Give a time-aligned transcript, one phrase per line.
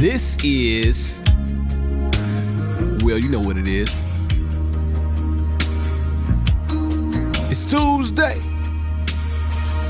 [0.00, 1.20] This is,
[3.04, 4.02] well, you know what it is.
[7.50, 8.40] It's Tuesday.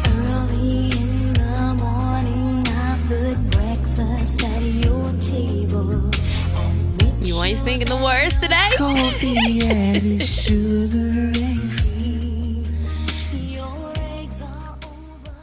[0.06, 6.10] Early in the morning, I put breakfast at your table.
[6.56, 8.70] And You ain't singing the words today?
[8.76, 12.66] Coffee added sugar and
[13.32, 15.36] your eggs are over.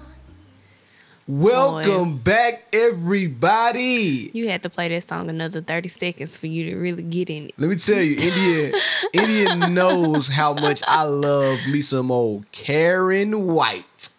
[1.25, 4.29] Welcome back, everybody.
[4.33, 7.47] You had to play that song another 30 seconds for you to really get in
[7.47, 7.53] it.
[7.57, 8.79] Let me tell you, India,
[9.13, 14.09] India knows how much I love me some old Karyn White.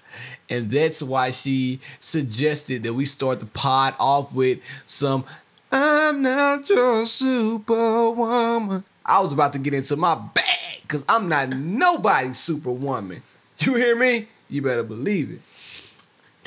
[0.50, 5.24] And that's why she suggested that we start the pod off with some
[5.70, 8.84] I'm not your superwoman.
[9.04, 13.22] I was about to get into my bag because I'm not nobody's superwoman.
[13.58, 14.28] You hear me?
[14.48, 15.40] You better believe it.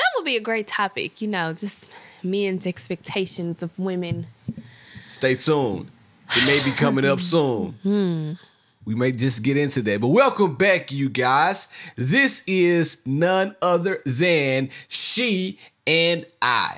[0.02, 1.88] That would be a great topic, you know, just
[2.24, 4.26] men's expectations of women.
[5.08, 5.92] Stay tuned.
[6.36, 7.74] It may be coming up soon.
[7.84, 8.32] Hmm.
[8.84, 10.02] We may just get into that.
[10.02, 11.68] But welcome back, you guys.
[11.96, 16.78] This is none other than She and I.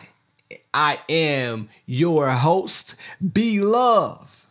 [0.73, 2.97] I am your host,
[3.31, 4.47] Be Love.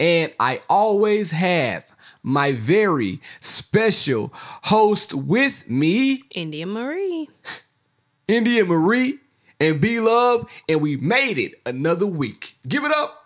[0.00, 7.28] And I always have my very special host with me, India Marie.
[8.28, 9.20] India Marie
[9.58, 12.58] and Be Love, and we made it another week.
[12.68, 13.24] Give it up.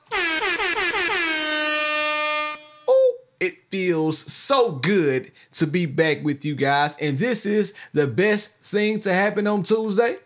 [2.89, 8.06] Ooh, it feels so good to be back with you guys, and this is the
[8.06, 10.19] best thing to happen on Tuesday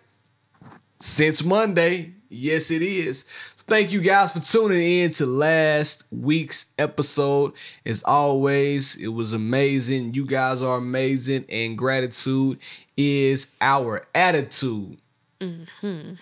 [1.00, 2.12] since Monday.
[2.28, 3.22] Yes, it is.
[3.69, 7.52] Thank you guys for tuning in to last week's episode.
[7.84, 10.14] As always, it was amazing.
[10.14, 12.58] You guys are amazing, and gratitude
[12.97, 14.98] is our attitude.
[15.40, 16.14] Mm-hmm.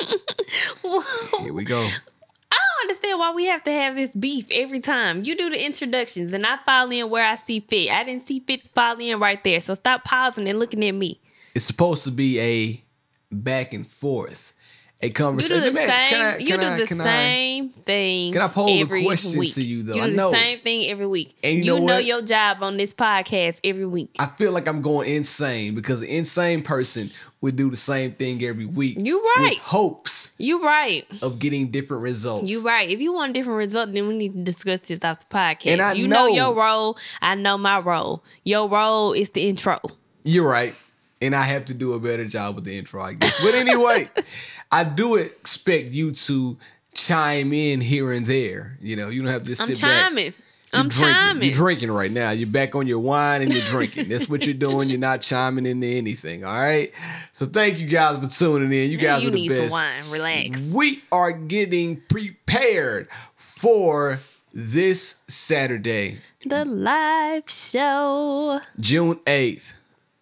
[1.44, 1.78] Here we go.
[1.78, 5.24] I don't understand why we have to have this beef every time.
[5.24, 7.90] You do the introductions and I fall in where I see fit.
[7.90, 9.60] I didn't see fit to fall in right there.
[9.60, 11.20] So stop pausing and looking at me.
[11.54, 12.82] It's supposed to be a
[13.32, 14.52] back and forth,
[15.00, 15.56] a conversation.
[15.56, 16.08] You do the Man, same.
[16.10, 18.32] can I- you can do I- the can I- same thing.
[18.32, 19.54] can I pose a every question week.
[19.54, 19.94] to you, though?
[19.94, 20.30] You I do know.
[20.30, 21.34] the same thing every week.
[21.42, 24.10] And you you know know, your job on this podcast every week.
[24.20, 27.10] I feel like I'm going insane because an insane person
[27.40, 28.96] would do the same thing every week.
[29.00, 29.58] You With right.
[29.58, 31.04] hopes You right.
[31.20, 32.48] of getting different results.
[32.48, 32.88] You right.
[32.88, 35.66] If you want a different result, then we need to discuss this off the podcast.
[35.66, 36.26] And I you know.
[36.28, 36.96] know- your role.
[37.20, 38.22] I know my role.
[38.44, 39.80] Your role is the intro.
[40.22, 40.76] You're right.
[41.22, 43.42] And I have to do a better job with the intro, I guess.
[43.42, 44.08] But anyway,
[44.72, 46.58] I do expect you to
[46.94, 48.76] chime in here and there.
[48.82, 50.08] You know, you don't have to sit I'm back.
[50.08, 50.24] chiming.
[50.72, 51.14] You're I'm drinking.
[51.14, 51.44] chiming.
[51.48, 52.30] You're drinking right now.
[52.30, 54.08] You're back on your wine and you're drinking.
[54.08, 54.88] That's what you're doing.
[54.88, 56.44] You're not chiming into anything.
[56.44, 56.90] All right.
[57.32, 58.90] So thank you guys for tuning in.
[58.90, 59.60] You guys you are the need best.
[59.64, 60.02] some wine.
[60.10, 60.60] Relax.
[60.72, 64.20] We are getting prepared for
[64.54, 66.16] this Saturday,
[66.46, 68.60] The live show.
[68.80, 69.74] June 8th.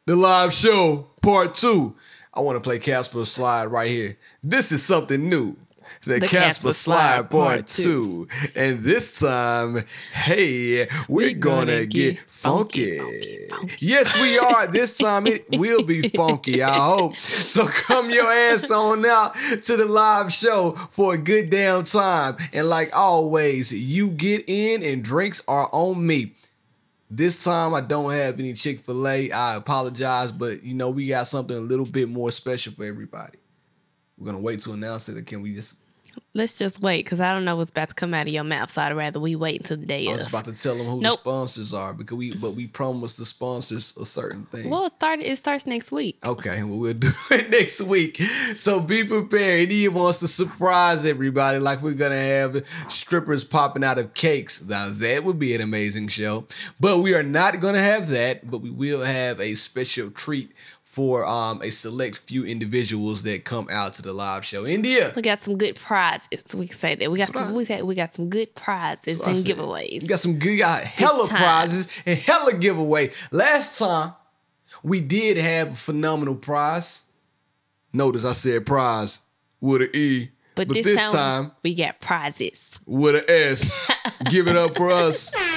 [0.06, 1.94] The live show, part two.
[2.33, 4.16] I want to play Casper Slide right here.
[4.43, 5.56] This is something new.
[6.05, 8.27] The, The Casper Casper Slide, Slide part two.
[8.55, 12.99] And this time, hey, we're, gonna, gonna get, get funky.
[12.99, 14.66] funky, funky, Yes, we are.
[14.66, 17.17] This time it will be funky, I hope.
[17.17, 19.34] So come your ass on out
[19.65, 22.37] to the live show for a good damn time.
[22.55, 26.32] And like always, you get in and drinks are on me.
[27.10, 29.32] This time I don't have any Chick fil A.
[29.32, 33.38] I apologize, but you know, we got something a little bit more special for everybody.
[34.16, 35.75] We're gonna wait to announce it, or can we just
[36.32, 38.71] Let's just wait because I don't know what's about to come out of your mouth.
[38.71, 40.19] So I'd rather we wait until the day I of.
[40.19, 41.15] was about to tell them who Nope.
[41.16, 44.70] the sponsors are because we but we promised the sponsors a certain thing.
[44.70, 45.25] Well, it started.
[45.26, 46.19] It starts next week.
[46.25, 48.19] Okay, well, we'll do it next week.
[48.56, 49.70] So be prepared.
[49.70, 54.62] He wants to surprise everybody like we're going to have strippers popping out of cakes.
[54.62, 56.46] Now, that would be an amazing show.
[56.79, 60.52] But we are not going to have that, but we will have a special treat
[60.90, 64.66] for um, a select few individuals that come out to the live show.
[64.66, 65.12] India.
[65.14, 66.42] We got some good prizes.
[66.52, 67.54] We can say that we got That's some.
[67.54, 70.02] We got we got some good prizes and giveaways.
[70.02, 73.10] We got some good, got hella prizes and hella giveaway.
[73.31, 74.14] Last time
[74.82, 77.04] we did have a phenomenal prize.
[77.92, 79.20] Notice I said prize
[79.60, 82.81] with an E, but, but, this, time, we got prizes.
[82.84, 83.88] with an S.
[84.28, 85.32] Give it up for us.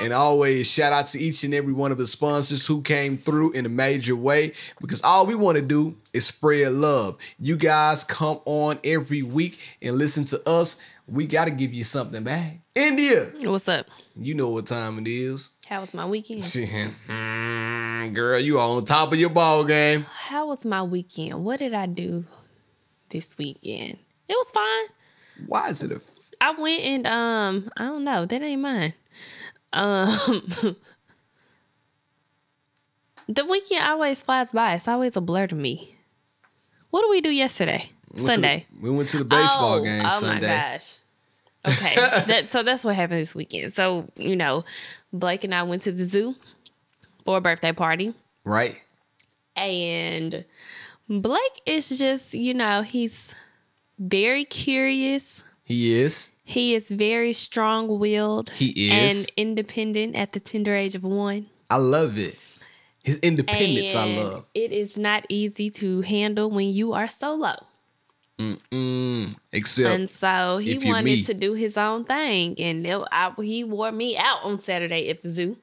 [0.00, 3.52] And always shout out to each and every one of the sponsors who came through
[3.52, 7.16] in a major way because all we want to do is spread love.
[7.38, 10.76] You guys come on every week and listen to us.
[11.08, 12.58] We got to give you something back.
[12.74, 13.86] India, What's up?
[14.16, 15.50] you know what time it is.
[15.66, 16.42] How was my weekend?
[17.08, 20.02] Mm, Girl, you on top of your ball game.
[20.02, 21.42] How was my weekend?
[21.44, 22.24] What did I do?
[23.08, 23.98] this weekend.
[24.28, 25.46] It was fine.
[25.46, 26.00] Why is it a
[26.40, 28.92] I went and um, I don't know, that ain't mine.
[29.76, 30.08] Um,
[33.28, 34.74] the weekend always flies by.
[34.74, 35.94] It's always a blur to me.
[36.90, 37.90] What did we do yesterday?
[38.12, 38.66] we to the- Sunday.
[38.80, 40.46] we went to the baseball oh, game oh Sunday.
[40.46, 40.96] my gosh.
[41.68, 41.94] Okay,
[42.26, 43.72] that, so that's what happened this weekend.
[43.74, 44.64] So you know,
[45.12, 46.36] Blake and I went to the zoo
[47.24, 48.14] for a birthday party,
[48.44, 48.80] Right?
[49.56, 50.44] and
[51.08, 53.34] Blake is just you know he's
[53.98, 55.42] very curious.
[55.64, 56.30] He is.
[56.48, 58.50] He is very strong willed.
[58.50, 58.92] He is.
[58.92, 61.46] and independent at the tender age of one.
[61.68, 62.38] I love it.
[63.02, 64.48] His independence, I love.
[64.54, 67.66] It is not easy to handle when you are solo.
[68.38, 69.34] Mm-mm.
[69.50, 71.22] except and so he wanted me.
[71.24, 75.22] to do his own thing, and it, I, he wore me out on Saturday at
[75.22, 75.56] the zoo.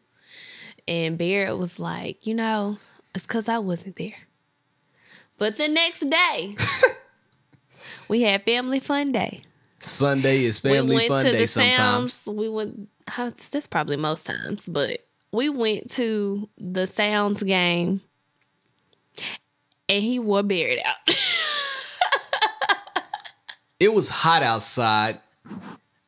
[0.86, 2.77] And Barrett was like, you know,
[3.15, 4.18] it's because I wasn't there.
[5.38, 6.57] But the next day,
[8.09, 9.44] we had family fun day.
[9.83, 12.13] Sunday is family we fun day sometimes.
[12.13, 12.38] Sounds.
[12.38, 12.89] We went.
[13.07, 18.01] how- That's probably most times, but we went to the Sounds game,
[19.89, 21.15] and he wore Barrett out.
[23.80, 25.19] It was hot outside.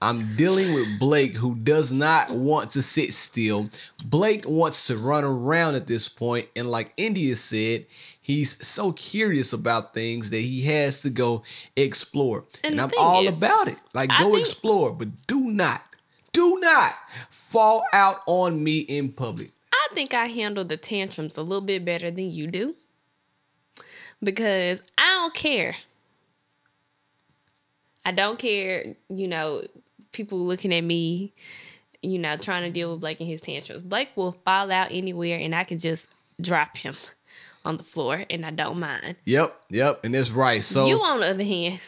[0.02, 3.70] I'm dealing with Blake, who does not want to sit still.
[4.06, 7.86] Blake wants to run around at this point, and like India said,
[8.26, 11.44] he's so curious about things that he has to go
[11.76, 12.44] explore.
[12.64, 13.78] And And, I'm all is, about it.
[13.94, 15.84] Like, I go think- explore, but do not,
[16.34, 16.94] do not
[17.30, 19.52] fall out on me in public.
[19.72, 22.74] I think I handle the tantrums a little bit better than you do
[24.24, 25.76] because I don't care.
[28.04, 29.68] I don't care, you know,
[30.14, 31.32] people looking at me,
[32.02, 33.84] you know, trying to deal with Blake and his tantrums.
[33.84, 36.08] Blake will fall out anywhere and I can just
[36.42, 36.96] drop him
[37.66, 39.16] on the floor and I don't mind.
[39.26, 40.64] Yep, yep, and that's right.
[40.64, 41.80] So you, on the other hand,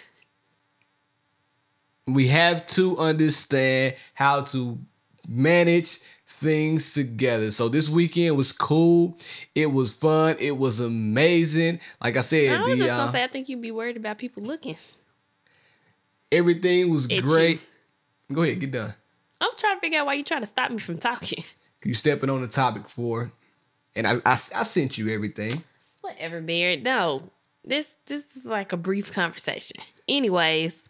[2.06, 4.80] we have to understand how to
[5.28, 7.52] manage things together.
[7.52, 9.18] So this weekend was cool.
[9.56, 10.36] It was fun.
[10.40, 11.80] It was amazing.
[12.02, 13.98] Like I said, I was the just uh, gonna say I think you'd be worried
[13.98, 14.78] about people looking.
[16.32, 17.62] everything was great.
[18.32, 18.94] Go ahead, get done.
[19.40, 21.44] I'm trying to figure out why you're trying to stop me from talking.
[21.84, 23.32] You stepping on the topic for,
[23.98, 25.52] and I, I I sent you everything.
[26.02, 26.84] Whatever, Barrett.
[26.84, 27.24] No,
[27.66, 29.82] this this is like a brief conversation.
[30.08, 30.90] Anyways,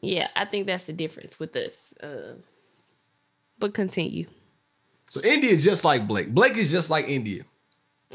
[0.00, 1.80] yeah, I think that's the difference with us.
[2.02, 2.34] Uh,
[3.58, 4.26] but continue.
[5.10, 6.34] So India is just like Blake.
[6.34, 7.44] Blake is just like India.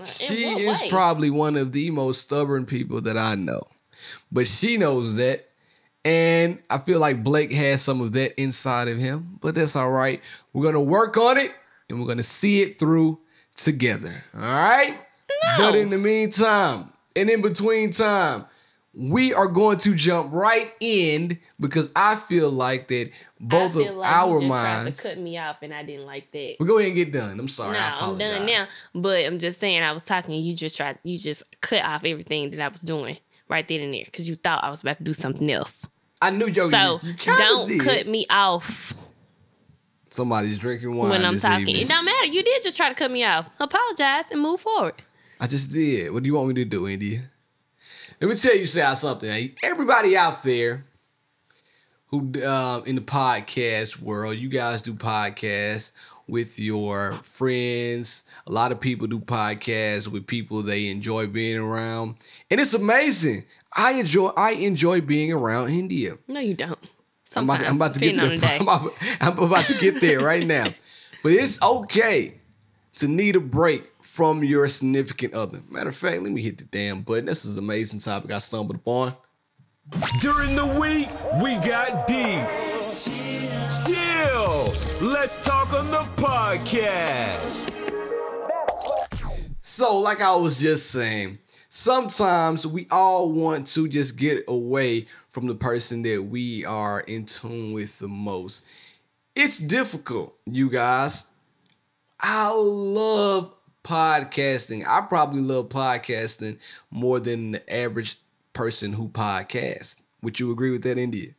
[0.04, 0.90] She is way?
[0.90, 3.62] probably one of the most stubborn people that I know.
[4.32, 5.48] But she knows that.
[6.06, 9.40] And I feel like Blake has some of that inside of him.
[9.42, 10.22] But that's all right.
[10.54, 11.52] We're going to work on it
[11.90, 13.20] and we're going to see it through
[13.58, 14.24] together.
[14.34, 14.96] All right?
[15.58, 18.46] But in the meantime, and in between time,
[18.94, 24.08] we are going to jump right in because I feel like that both of like
[24.10, 25.02] our you just minds.
[25.02, 26.56] tried to cut me off, and I didn't like that.
[26.60, 27.40] We go ahead and get done.
[27.40, 27.74] I'm sorry.
[27.74, 28.66] No, I'm done now.
[28.96, 32.06] But I'm just saying, I was talking, and you just tried, you just cut off
[32.06, 33.18] everything that I was doing
[33.50, 35.86] right then and there because you thought I was about to do something else.
[36.22, 37.82] I knew yo, So you, don't did.
[37.82, 38.96] cut me off
[40.10, 41.68] Somebody's drinking wine when I'm talking.
[41.68, 41.82] evening.
[41.84, 42.28] It don't matter.
[42.28, 43.50] You did just try to cut me off.
[43.60, 44.96] Apologize and move forward.
[45.40, 46.12] I just did.
[46.12, 47.30] What do you want me to do, India?
[48.20, 49.52] Let me tell you something.
[49.64, 50.86] Everybody out there
[52.08, 55.92] who um, in the podcast world, you guys do podcasts
[56.28, 58.24] with your friends.
[58.48, 62.16] A lot of people do podcasts with people they enjoy being around,
[62.50, 63.46] and it's amazing.
[63.76, 64.30] I enjoy.
[64.36, 66.18] I enjoy being around India.
[66.28, 66.80] No, you don't.
[67.36, 68.56] I'm about, Sometimes, I'm about to get to the, on the day.
[68.60, 70.68] I'm about, I'm about to get there right now.
[71.24, 72.36] But it's okay
[72.96, 75.62] to need a break from your significant other.
[75.70, 77.26] Matter of fact, let me hit the damn button.
[77.26, 79.14] This is an amazing topic I stumbled upon.
[80.20, 81.10] During the week,
[81.42, 82.48] we got deep.
[83.86, 84.74] Chill.
[85.02, 87.74] Let's talk on the podcast.
[89.62, 91.38] So, like I was just saying,
[91.70, 95.08] sometimes we all want to just get away
[95.38, 98.64] from the person that we are in tune with the most.
[99.36, 101.28] It's difficult, you guys.
[102.20, 104.84] I love podcasting.
[104.88, 106.58] I probably love podcasting
[106.90, 108.18] more than the average
[108.54, 109.98] person who podcasts.
[110.24, 111.34] Would you agree with that, India?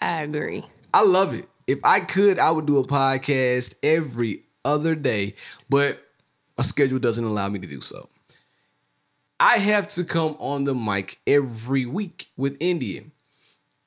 [0.00, 0.64] I agree.
[0.94, 1.46] I love it.
[1.66, 5.34] If I could, I would do a podcast every other day,
[5.68, 5.98] but
[6.56, 8.08] my schedule doesn't allow me to do so.
[9.40, 13.04] I have to come on the mic every week with India.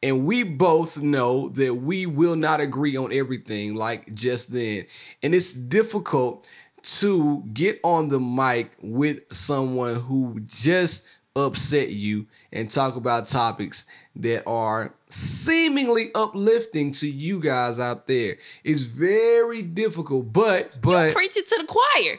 [0.01, 4.85] And we both know that we will not agree on everything like just then.
[5.21, 6.49] And it's difficult
[6.81, 11.05] to get on the mic with someone who just
[11.35, 18.37] upset you and talk about topics that are seemingly uplifting to you guys out there.
[18.63, 22.17] It's very difficult, but but Preach it to the choir.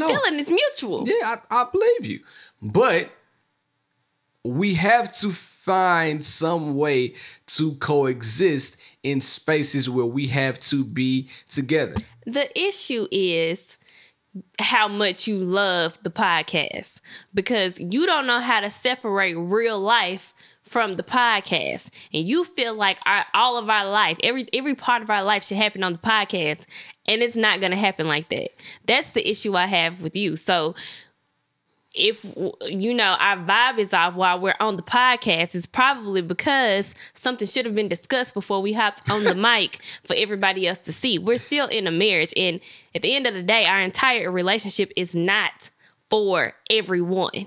[0.00, 1.04] The feeling is mutual.
[1.06, 2.20] yeah, I, I believe you.
[2.60, 3.10] But
[4.44, 7.14] we have to find some way
[7.46, 11.94] to coexist in spaces where we have to be together.
[12.26, 13.78] The issue is
[14.58, 17.00] how much you love the podcast
[17.34, 20.34] because you don't know how to separate real life
[20.72, 25.02] from the podcast and you feel like our, all of our life every every part
[25.02, 26.66] of our life should happen on the podcast
[27.06, 28.50] and it's not going to happen like that.
[28.86, 30.36] That's the issue i have with you.
[30.36, 30.74] So
[31.94, 32.24] if
[32.66, 37.46] you know our vibe is off while we're on the podcast, it's probably because something
[37.46, 41.18] should have been discussed before we hopped on the mic for everybody else to see.
[41.18, 42.60] We're still in a marriage, and
[42.94, 45.68] at the end of the day, our entire relationship is not
[46.08, 47.46] for everyone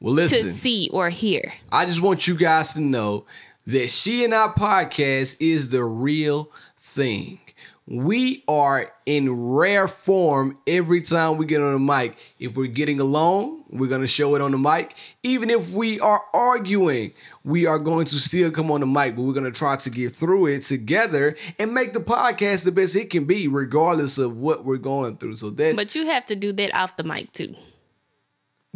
[0.00, 0.52] Well, to listen.
[0.52, 1.52] see or hear.
[1.72, 3.26] I just want you guys to know
[3.66, 7.40] that She and I podcast is the real thing.
[7.86, 12.34] We are in rare form every time we get on the mic.
[12.38, 14.94] If we're getting along, we're going to show it on the mic.
[15.22, 17.12] Even if we are arguing,
[17.44, 19.90] we are going to still come on the mic, but we're going to try to
[19.90, 24.36] get through it together and make the podcast the best it can be, regardless of
[24.36, 25.36] what we're going through.
[25.36, 27.54] So that's But you have to do that off the mic too.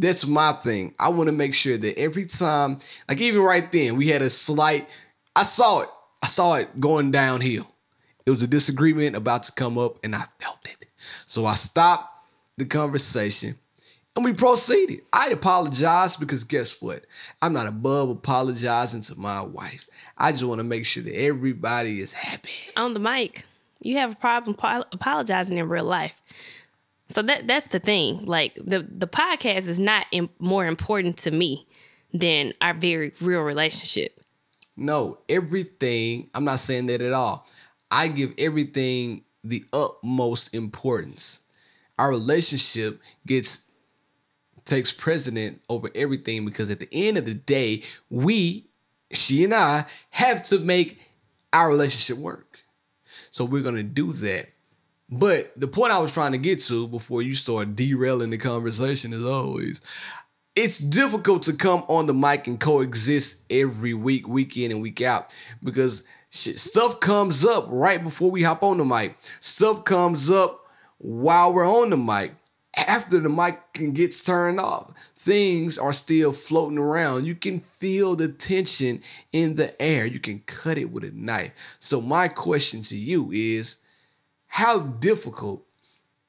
[0.03, 0.93] That's my thing.
[0.99, 4.29] I want to make sure that every time, like even right then, we had a
[4.29, 4.87] slight.
[5.35, 5.89] I saw it.
[6.21, 7.67] I saw it going downhill.
[8.25, 10.85] It was a disagreement about to come up, and I felt it.
[11.25, 13.57] So I stopped the conversation,
[14.15, 15.01] and we proceeded.
[15.11, 17.05] I apologized because guess what?
[17.41, 19.87] I'm not above apologizing to my wife.
[20.17, 22.51] I just want to make sure that everybody is happy.
[22.77, 23.43] on the mic.
[23.81, 26.13] You have a problem apo- apologizing in real life.
[27.13, 28.25] So that that's the thing.
[28.25, 31.67] Like the the podcast is not im- more important to me
[32.11, 34.19] than our very real relationship.
[34.75, 37.47] No, everything, I'm not saying that at all.
[37.91, 41.41] I give everything the utmost importance.
[41.99, 43.61] Our relationship gets
[44.65, 48.65] takes precedent over everything because at the end of the day, we,
[49.11, 50.99] she and I, have to make
[51.51, 52.63] our relationship work.
[53.29, 54.52] So we're gonna do that.
[55.15, 59.13] But the point I was trying to get to before you start derailing the conversation
[59.13, 59.79] as always,
[60.55, 65.01] it's difficult to come on the mic and coexist every week, week in and week
[65.01, 69.15] out, because shit, stuff comes up right before we hop on the mic.
[69.39, 70.65] Stuff comes up
[70.97, 72.33] while we're on the mic.
[72.75, 73.59] After the mic
[73.93, 77.25] gets turned off, things are still floating around.
[77.25, 80.07] You can feel the tension in the air.
[80.07, 81.53] You can cut it with a knife.
[81.77, 83.77] So my question to you is,
[84.53, 85.65] how difficult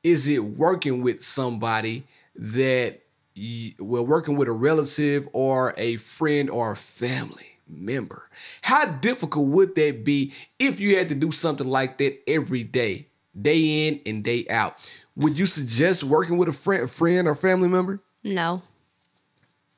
[0.03, 2.05] is it working with somebody
[2.35, 3.01] that
[3.35, 8.31] you, well working with a relative or a friend or a family member?
[8.63, 13.09] How difficult would that be if you had to do something like that every day
[13.39, 14.75] day in and day out?
[15.17, 18.01] Would you suggest working with a friend friend or family member?
[18.23, 18.63] No,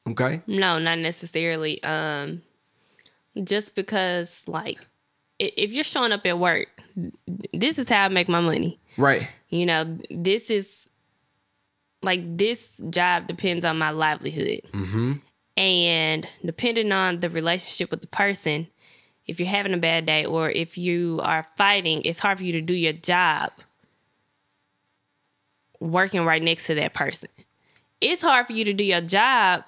[0.08, 0.40] okay.
[0.46, 1.82] No, not necessarily.
[1.82, 2.42] Um,
[3.42, 4.86] just because like
[5.40, 6.75] if you're showing up at work,
[7.52, 8.78] this is how I make my money.
[8.96, 10.90] right You know, this is
[12.02, 14.62] like this job depends on my livelihood.
[14.72, 15.12] Mm-hmm.
[15.56, 18.68] And depending on the relationship with the person,
[19.26, 22.52] if you're having a bad day or if you are fighting, it's hard for you
[22.52, 23.50] to do your job
[25.80, 27.28] working right next to that person.
[28.00, 29.64] It's hard for you to do your job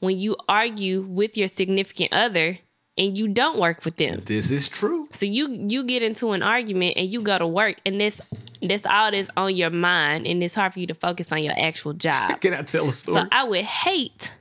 [0.00, 2.58] when you argue with your significant other
[2.98, 4.22] and you don't work with them.
[4.24, 7.76] this is true So you you get into an argument and you go to work
[7.84, 8.20] and this
[8.62, 11.54] that's all that's on your mind and it's hard for you to focus on your
[11.58, 12.40] actual job.
[12.40, 14.32] can i tell a story So I would hate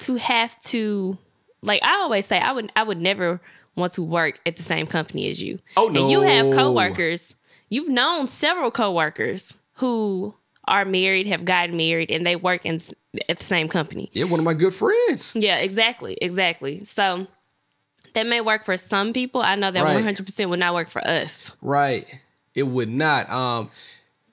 [0.00, 1.16] to have to
[1.62, 3.40] like I always say I would I would never
[3.76, 5.58] want to work at the same company as you.
[5.76, 6.02] Oh, no.
[6.02, 7.34] And you have coworkers.
[7.68, 10.34] You've known several coworkers who
[10.66, 12.80] are married, have gotten married, and they work in
[13.28, 14.08] at the same company.
[14.12, 16.84] yeah one of my good friends Yeah, exactly, exactly.
[16.84, 17.26] So
[18.14, 19.40] that may work for some people.
[19.40, 19.94] I know that Right.
[19.94, 21.52] one hundred percent would not work for us.
[21.62, 22.06] Right.
[22.54, 23.30] It would not.
[23.30, 23.70] Um,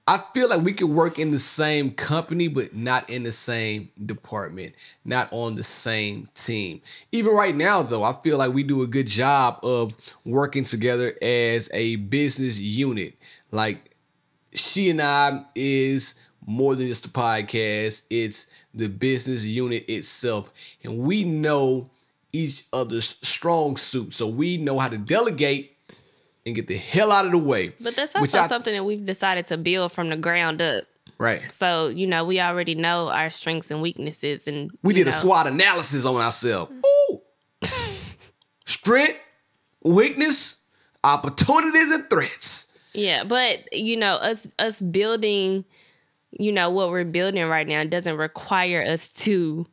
[0.10, 3.89] I feel like we could work in the same company, but not in the same
[4.05, 6.81] department, not on the same team.
[7.12, 11.13] Even right now, though, I feel like we do a good job of working together
[11.22, 13.17] as a business unit.
[13.51, 13.98] Like
[14.53, 16.15] she and I is
[16.46, 20.53] more than just a podcast, it's the business unit itself.
[20.84, 21.89] And we know
[22.38, 24.13] each other's strong suit.
[24.13, 25.77] So we know how to delegate
[26.46, 27.72] and get the hell out of the way.
[27.82, 30.86] But that's also I- something that we've decided to build from the ground up.
[31.17, 31.51] Right.
[31.51, 35.48] So, you know, we already know our strengths and weaknesses and We did a SWOT
[35.48, 36.72] analysis on ourselves.
[36.72, 37.22] Ooh.
[38.65, 39.20] Strength,
[39.84, 40.58] weakness,
[41.03, 42.67] opportunities, and threats.
[42.94, 45.65] Yeah, but you know, us us building,
[46.32, 49.65] you know, what we're building right now doesn't require us to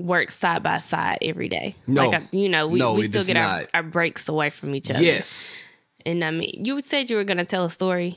[0.00, 1.74] work side by side every day.
[1.86, 2.08] No.
[2.08, 5.02] like you know, we, No, we still get our, our breaks away from each other.
[5.02, 5.62] Yes.
[6.06, 8.16] and I mean, you said you were gonna tell a story.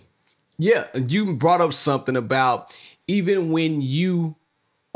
[0.57, 2.75] Yeah, you brought up something about
[3.07, 4.35] even when you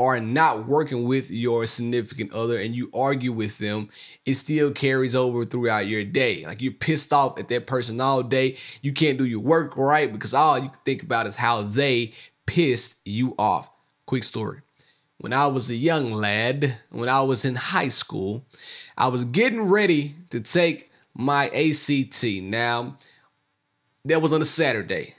[0.00, 3.88] are not working with your significant other and you argue with them,
[4.24, 6.44] it still carries over throughout your day.
[6.46, 8.56] Like you're pissed off at that person all day.
[8.80, 12.12] You can't do your work right because all you can think about is how they
[12.46, 13.70] pissed you off.
[14.06, 14.60] Quick story.
[15.18, 18.46] When I was a young lad, when I was in high school,
[18.96, 22.24] I was getting ready to take my ACT.
[22.42, 22.96] Now,
[24.04, 25.14] that was on a Saturday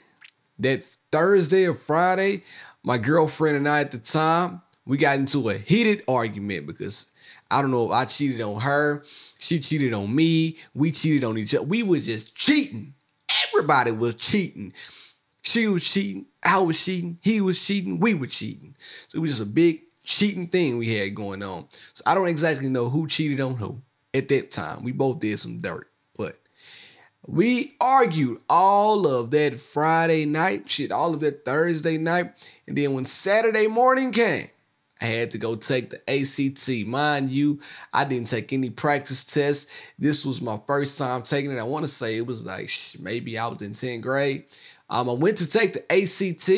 [0.58, 2.44] that Thursday or Friday,
[2.82, 7.06] my girlfriend and I at the time, we got into a heated argument because
[7.50, 9.04] I don't know if I cheated on her,
[9.38, 11.64] she cheated on me, we cheated on each other.
[11.64, 12.94] We were just cheating.
[13.48, 14.72] Everybody was cheating.
[15.42, 18.76] She was cheating, I was cheating, he was cheating, we were cheating.
[19.08, 19.80] So it was just a big
[20.10, 21.66] cheating thing we had going on.
[21.94, 23.80] So I don't exactly know who cheated on who
[24.12, 24.82] at that time.
[24.82, 26.36] We both did some dirt, but
[27.26, 32.32] we argued all of that Friday night, shit, all of that Thursday night.
[32.66, 34.48] And then when Saturday morning came,
[35.00, 36.86] I had to go take the ACT.
[36.86, 37.60] Mind you,
[37.92, 39.70] I didn't take any practice tests.
[39.98, 41.58] This was my first time taking it.
[41.58, 44.44] I want to say it was like maybe I was in 10th grade.
[44.90, 46.48] Um, I went to take the ACT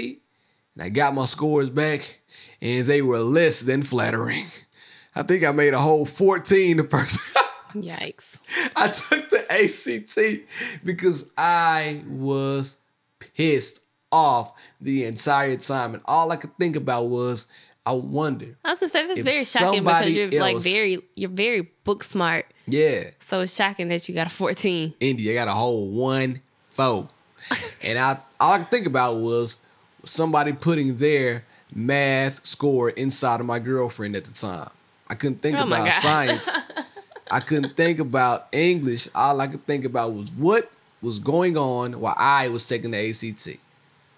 [0.74, 2.20] and I got my scores back,
[2.62, 4.46] and they were less than flattering.
[5.14, 7.18] I think I made a whole 14 the first
[7.74, 8.36] Yikes.
[8.76, 12.78] I took the ACT because I was
[13.18, 15.94] pissed off the entire time.
[15.94, 17.46] And all I could think about was,
[17.84, 21.62] I wonder, I was gonna say that's very shocking because you're like very you're very
[21.82, 22.46] book smart.
[22.66, 24.94] yeah, So it's shocking that you got a 14.
[25.00, 27.08] India got a whole one four.
[27.82, 29.58] and I all I could think about was
[30.04, 34.70] somebody putting their math score inside of my girlfriend at the time.
[35.08, 36.48] I couldn't think Oh about science.
[37.30, 39.08] I couldn't think about English.
[39.14, 43.10] All I could think about was what was going on while I was taking the
[43.10, 43.58] ACT.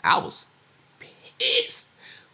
[0.03, 0.45] I was
[1.39, 1.87] pissed.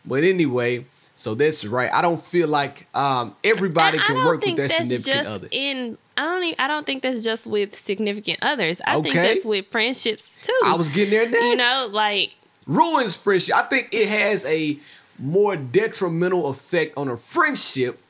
[0.05, 1.93] But anyway, so that's right.
[1.93, 5.49] I don't feel like um, everybody I can work with their that's significant just other.
[5.51, 8.81] In I don't even, I don't think that's just with significant others.
[8.87, 10.59] I think that's with friendships too.
[10.65, 11.43] I was getting there next.
[11.43, 13.57] You know, like ruins friendship.
[13.57, 14.79] I think it has a
[15.21, 18.01] more detrimental effect on a friendship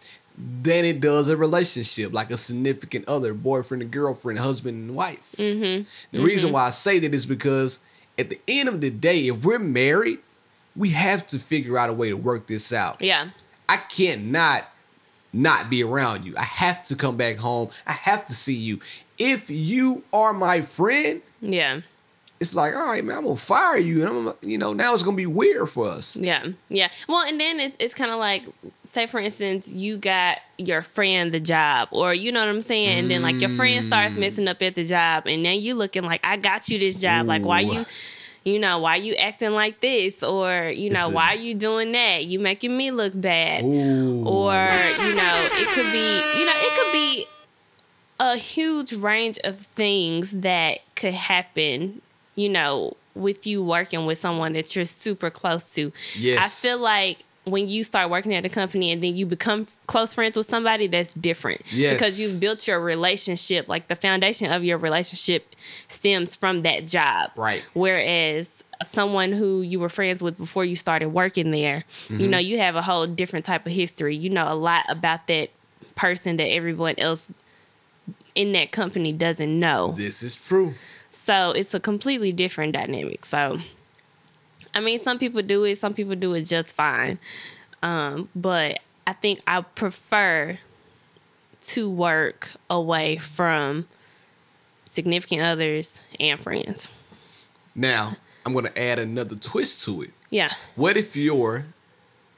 [0.63, 5.35] than it does a relationship, like a significant other, boyfriend and girlfriend, husband and wife.
[5.37, 5.87] Mm-hmm.
[6.17, 7.81] The reason why I say that is because
[8.19, 10.19] at the end of the day, if we're married,
[10.77, 13.03] we have to figure out a way to work this out.
[13.03, 13.31] yeah.
[13.69, 14.65] I can't not
[15.33, 16.35] not be around you.
[16.37, 17.71] I have to come back home.
[17.87, 18.81] I have to see you.
[19.17, 21.83] If you are my friend, Yeah.
[22.41, 25.03] It's like, all right, man, I'm gonna fire you, and I'm, you know, now it's
[25.03, 26.17] gonna be weird for us.
[26.17, 26.91] Yeah, yeah.
[27.09, 28.45] Well, and then it, it's kind of like,
[28.91, 32.99] say for instance, you got your friend the job, or you know what I'm saying,
[32.99, 34.21] and then like your friend starts Mm.
[34.21, 37.27] messing up at the job, and then you looking like, I got you this job,
[37.27, 37.85] like why you,
[38.43, 41.15] you know, why you acting like this, or you know, Listen.
[41.15, 42.25] why you doing that?
[42.25, 44.25] You making me look bad, Ooh.
[44.27, 47.27] or you know, it could be, you know, it could be
[48.19, 52.01] a huge range of things that could happen,
[52.41, 55.93] you know, with you working with someone that you're super close to.
[56.17, 56.39] Yes.
[56.45, 60.13] I feel like when you start working at a company and then you become close
[60.13, 61.63] friends with somebody, that's different.
[61.73, 61.95] Yes.
[61.95, 65.55] Because you've built your relationship, like the foundation of your relationship
[65.89, 67.31] stems from that job.
[67.37, 67.67] Right.
[67.75, 72.31] Whereas someone who you were friends with before you started working there, you Mm-hmm.
[72.31, 74.17] know, you have a whole different type of history.
[74.17, 75.51] You know a lot about that
[75.97, 77.33] person that everyone else
[78.35, 79.93] in that company doesn't know.
[79.97, 80.75] This is true.
[81.11, 83.25] So it's a completely different dynamic.
[83.25, 83.59] So,
[84.75, 87.19] I mean, some people do it, some people do it just fine.
[87.83, 90.59] Um, but I think I prefer
[91.63, 93.89] to work away from
[94.85, 96.91] significant others and friends.
[97.75, 98.13] Now,
[98.47, 100.11] I'm gonna add another twist to it.
[100.31, 100.51] Yeah.
[100.77, 101.67] What if you're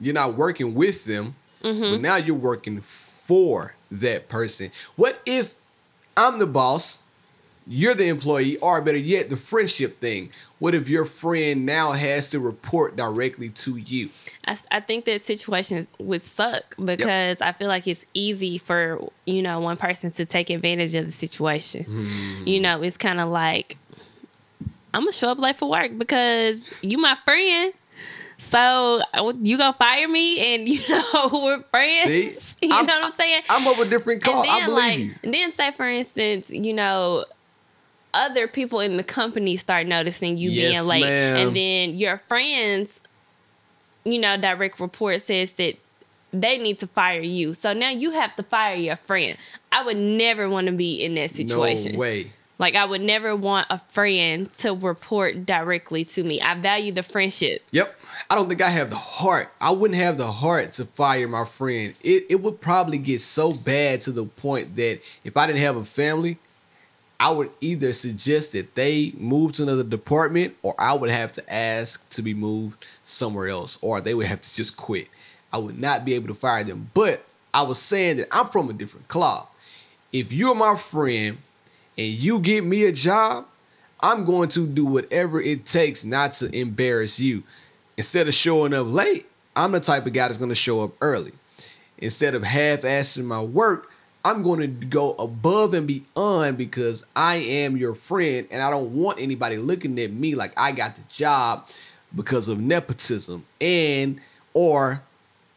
[0.01, 1.91] you're not working with them, Mm-hmm.
[1.93, 4.71] but now you're working for that person?
[4.97, 5.53] What if
[6.17, 7.02] I'm the boss,
[7.67, 10.31] you're the employee, or better yet, the friendship thing?
[10.59, 14.09] What if your friend now has to report directly to you?
[14.45, 19.41] I, I think that situation would suck because I feel like it's easy for you
[19.41, 21.83] know one person to take advantage of the situation.
[21.85, 22.47] Hmm.
[22.47, 23.77] You know, it's kind of like
[24.93, 27.73] I'm gonna show up late for work because you my friend.
[28.37, 29.01] So
[29.41, 32.39] you gonna fire me, and you know we're friends.
[32.39, 32.57] See?
[32.67, 33.43] you I'm- know what I'm saying?
[33.49, 34.43] I'm of a different call.
[34.47, 35.15] I believe like, you.
[35.23, 37.25] and then say for instance, you know,
[38.13, 41.47] other people in the company start noticing you Yes, being late, ma'am.
[41.47, 43.01] and then your friends,
[44.03, 45.75] you know, direct report says that
[46.31, 47.53] they need to fire you.
[47.53, 49.37] So now you have to fire your friend.
[49.71, 51.93] I would never want to be in that situation.
[51.93, 52.31] No way.
[52.59, 56.39] Like I would never want a friend to report directly to me.
[56.39, 57.63] I value the friendship.
[57.71, 57.95] Yep.
[58.29, 59.51] I don't think I have the heart.
[59.59, 61.93] I wouldn't have the heart to fire my friend.
[62.03, 65.75] It it would probably get so bad to the point that if I didn't have
[65.77, 66.37] a family,
[67.19, 71.53] I would either suggest that they move to another department or I would have to
[71.53, 75.07] ask to be moved somewhere else or they would have to just quit.
[75.51, 76.89] I would not be able to fire them.
[76.93, 77.23] But
[77.53, 79.49] I was saying that I'm from a different cloth.
[80.11, 81.37] If you're my friend
[81.97, 83.45] and you get me a job,
[84.01, 87.43] I'm going to do whatever it takes not to embarrass you.
[87.95, 90.91] Instead of showing up late, I'm the type of guy that's going to show up
[90.99, 91.31] early.
[91.99, 93.89] Instead of half-assing my work,
[94.25, 98.91] I'm going to go above and beyond because I am your friend and I don't
[98.91, 101.67] want anybody looking at me like I got the job
[102.15, 104.21] because of nepotism and
[104.53, 105.03] or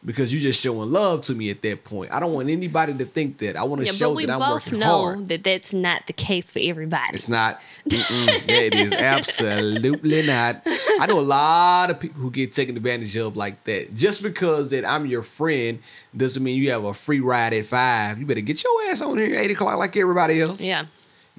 [0.06, 2.12] because you're just showing love to me at that point.
[2.12, 3.56] I don't want anybody to think that.
[3.56, 5.28] I want to Yeah, show but that I'm both working know hard.
[5.28, 7.10] that that's not the case for everybody.
[7.12, 7.60] It's not.
[7.90, 10.62] It is absolutely not.
[11.00, 13.94] I know a lot of people who get taken advantage of like that.
[13.94, 15.80] Just because that I'm your friend
[16.16, 18.18] doesn't mean you have a free ride at five.
[18.18, 20.60] You better get your ass on here at eight o'clock like everybody else.
[20.60, 20.86] yeah.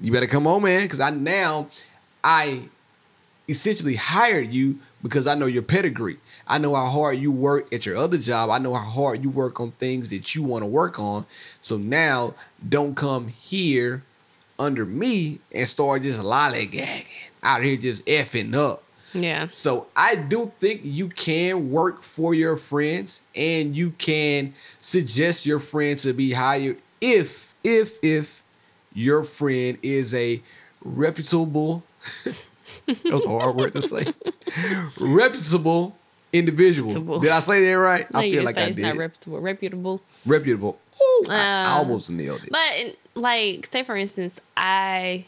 [0.00, 1.68] You better come on, man, because I now
[2.22, 2.62] I
[3.48, 6.18] essentially hired you because I know your pedigree.
[6.48, 8.50] I know how hard you work at your other job.
[8.50, 11.26] I know how hard you work on things that you want to work on.
[11.60, 12.34] So now
[12.66, 14.02] don't come here
[14.58, 18.82] under me and start just lollygagging out here just effing up.
[19.14, 19.48] Yeah.
[19.50, 25.60] So I do think you can work for your friends and you can suggest your
[25.60, 28.42] friend to be hired if if if
[28.92, 30.42] your friend is a
[30.82, 31.82] reputable
[32.86, 34.06] that was a hard word to say.
[35.00, 35.97] reputable
[36.32, 36.88] individual.
[36.88, 37.18] Reputable.
[37.20, 38.10] Did I say that right?
[38.12, 38.82] No, I feel like I it's did.
[38.82, 39.40] not reputable.
[39.40, 40.02] Reputable.
[40.26, 40.78] reputable.
[41.00, 42.50] Ooh, I, I almost nailed it.
[42.50, 45.24] But like, say for instance, I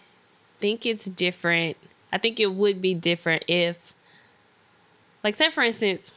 [0.59, 1.77] think it's different.
[2.13, 3.95] I think it would be different if,
[5.23, 6.13] like, say for instance,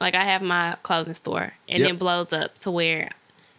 [0.00, 1.90] like I have my clothing store and Yep.
[1.90, 3.10] it blows up to where,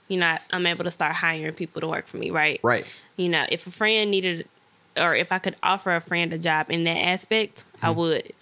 [0.08, 2.60] you know, I'm able to start hiring people to work for me, right?
[2.64, 2.86] Right.
[3.18, 4.48] You know, if a friend needed,
[4.98, 8.00] or if I could offer a friend a job in that aspect, I Mm-hmm.
[8.00, 8.34] would.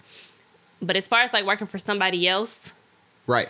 [0.82, 2.72] But as far as like working for somebody else,
[3.26, 3.48] Right.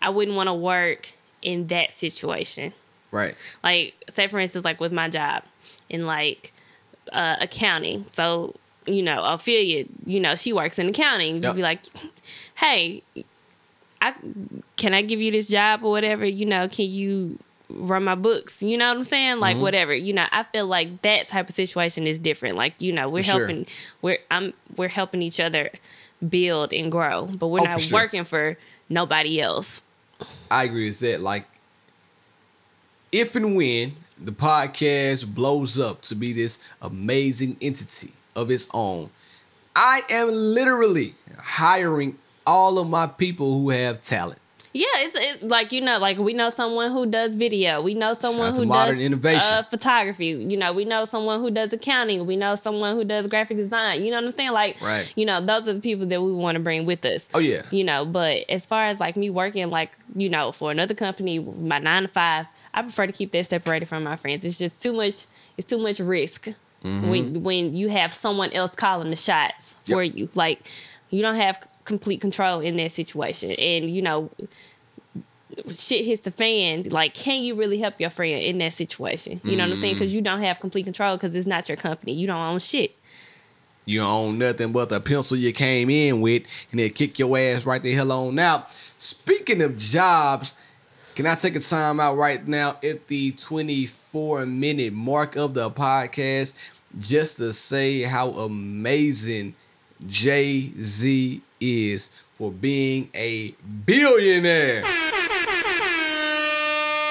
[0.00, 2.72] I wouldn't want to work in that situation.
[3.10, 3.34] Right.
[3.64, 5.42] like say for instance like with my job
[5.88, 6.52] in like
[7.10, 8.04] uh, accounting.
[8.10, 8.54] So
[8.86, 11.36] you know ophelia you know she works in accounting.
[11.36, 11.56] You'd Yep.
[11.56, 11.80] be like
[12.56, 13.02] hey
[14.00, 14.14] i
[14.76, 16.24] can i give you this job or whatever?
[16.26, 17.38] You know can you
[17.70, 18.62] run my books?
[18.62, 19.40] You know what i'm saying?
[19.40, 19.94] Like whatever.
[19.94, 22.56] You know i feel like that type of situation is different.
[22.56, 23.38] Like you know we're For sure.
[23.46, 23.66] helping
[24.02, 25.70] we're i'm we're helping each other
[26.26, 27.98] build and grow but we're Oh, for not sure.
[27.98, 28.56] working for
[28.88, 29.82] nobody else
[30.50, 31.20] I agree with that.
[31.20, 31.46] Like,
[33.12, 39.10] if and when the podcast blows up to be this amazing entity of its own,
[39.76, 44.40] I am literally hiring all of my people who have talent.
[44.78, 47.82] Yeah, it's, like you know, like we know someone who does video.
[47.82, 49.52] We know someone who modern does innovation.
[49.52, 50.26] Uh, photography.
[50.26, 52.24] You know, we know someone who does accounting.
[52.26, 54.04] We know someone who does graphic design.
[54.04, 54.52] You know what I'm saying?
[54.52, 55.12] Like, Right.
[55.16, 57.28] you know, those are the people that we want to bring with us.
[57.34, 57.62] Oh, yeah.
[57.72, 61.40] You know, but as far as like me working, like you know, for another company,
[61.40, 64.44] my nine to five, I prefer to keep that separated from my friends.
[64.44, 65.26] It's just too much.
[65.56, 66.50] It's too much risk
[66.84, 67.10] Mm-hmm.
[67.10, 70.28] when when you have someone else calling the shots for you.
[70.36, 70.60] Like,
[71.10, 74.30] you don't have complete control in that situation, and you know
[75.70, 79.40] shit hits the fan, like, can you really help your friend in that situation?
[79.44, 79.94] You know what I'm saying?
[79.94, 79.98] Mm.
[79.98, 82.12] Because you don't have complete control because it's not your company.
[82.12, 82.96] You don't own shit.
[83.84, 87.36] You don't own nothing but the pencil you came in with, and they kick your
[87.38, 88.76] ass right the hell on out.
[88.98, 90.54] Speaking of jobs,
[91.14, 95.70] can I take a time out right now at the 24 minute mark of the
[95.70, 96.54] podcast
[96.98, 99.54] just to say how amazing
[100.06, 104.82] Jay Z is for being a billionaire?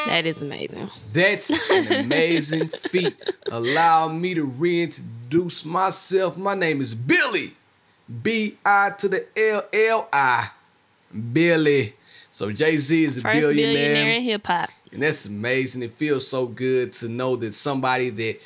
[0.08, 0.90] That is amazing.
[1.12, 3.14] That's an amazing feat.
[3.52, 6.38] Allow me to reintroduce myself.
[6.38, 7.52] My name is Billy.
[8.24, 10.48] B I to the L L I.
[11.34, 11.94] Billy.
[12.32, 14.70] So Jay Z is a First billionaire, in hip hop.
[14.94, 15.84] and that's amazing.
[15.84, 18.40] It feels so good to know that somebody that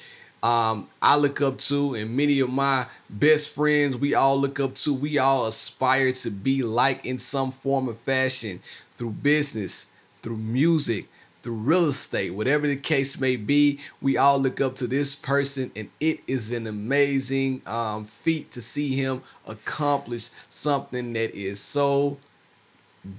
[0.43, 4.73] um, I look up to, and many of my best friends we all look up
[4.75, 4.93] to.
[4.93, 8.61] We all aspire to be like in some form of fashion
[8.95, 9.87] through business,
[10.23, 11.07] through music,
[11.43, 13.79] through real estate, whatever the case may be.
[14.01, 18.61] We all look up to this person, and it is an amazing um, feat to
[18.61, 22.17] see him accomplish something that is so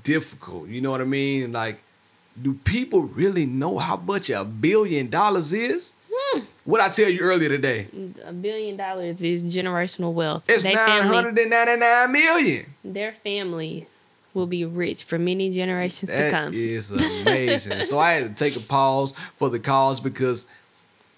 [0.02, 0.68] difficult.
[0.68, 1.52] You know what I mean?
[1.52, 1.82] Like,
[2.40, 5.94] do people really know how much a billion dollars is?
[6.64, 7.88] What I tell you earlier today,
[8.25, 10.44] A billion dollars is generational wealth.
[10.48, 12.66] it's nine hundred and ninety nine million.
[12.85, 13.87] their family
[14.35, 16.53] will be rich for many generations to come.
[16.55, 16.90] is
[17.22, 17.81] amazing.
[17.81, 20.46] so I had to take a pause for the cause because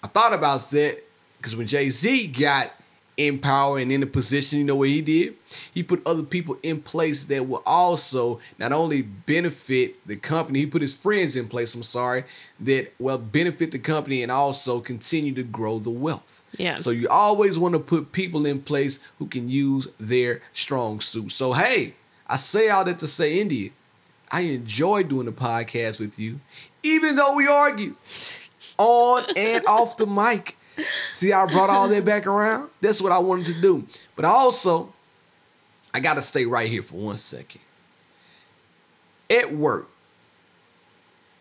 [0.03, 1.01] I thought about that
[1.37, 2.71] because when Jay Z got
[3.17, 5.35] in power and in a position, you know what he did?
[5.73, 10.65] He put other people in place that will also not only benefit the company, he
[10.65, 12.25] put his friends in place, I'm sorry,
[12.59, 16.43] that will benefit the company and also continue to grow the wealth.
[16.57, 16.75] Yeah.
[16.75, 21.31] So you always want to put people in place who can use their strong suit.
[21.31, 21.95] So hey,
[22.27, 23.69] I say all that to say, India,
[24.31, 26.41] I enjoy doing the podcast with you,
[26.83, 27.95] even though we argue
[28.77, 30.57] on and off the mic.
[31.11, 32.69] See, I brought all that back around.
[32.81, 33.85] That's what I wanted to do.
[34.15, 34.93] But also,
[35.93, 37.61] I got to stay right here for one second.
[39.29, 39.89] At work,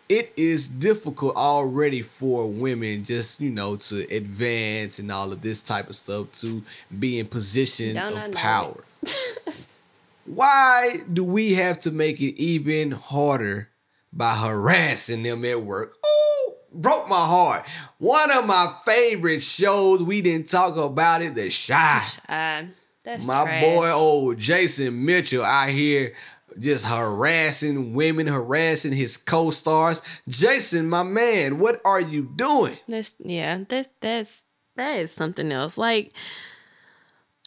[0.09, 5.61] it is difficult already for women just, you know, to advance and all of this
[5.61, 6.62] type of stuff to
[6.99, 8.85] be in position Don't of power.
[10.27, 13.68] Why do we have to make it even harder
[14.12, 15.94] by harassing them at work?
[16.05, 16.34] Oh,
[16.75, 17.65] broke my heart.
[17.99, 22.03] One of my favorite shows, we didn't talk about it, The Chi.
[22.29, 22.67] Uh,
[23.05, 23.63] that's My trash.
[23.63, 26.15] boy, old Jason Mitchell, out here
[26.59, 30.01] just harassing women, harassing his co-stars.
[30.29, 32.77] Jason, my man, what are you doing?
[32.89, 33.61] That's yeah.
[33.69, 34.45] That's that's
[34.77, 35.77] that is something else.
[35.77, 36.13] Like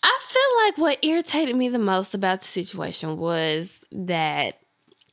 [0.03, 4.59] I feel like what irritated me the most about the situation was that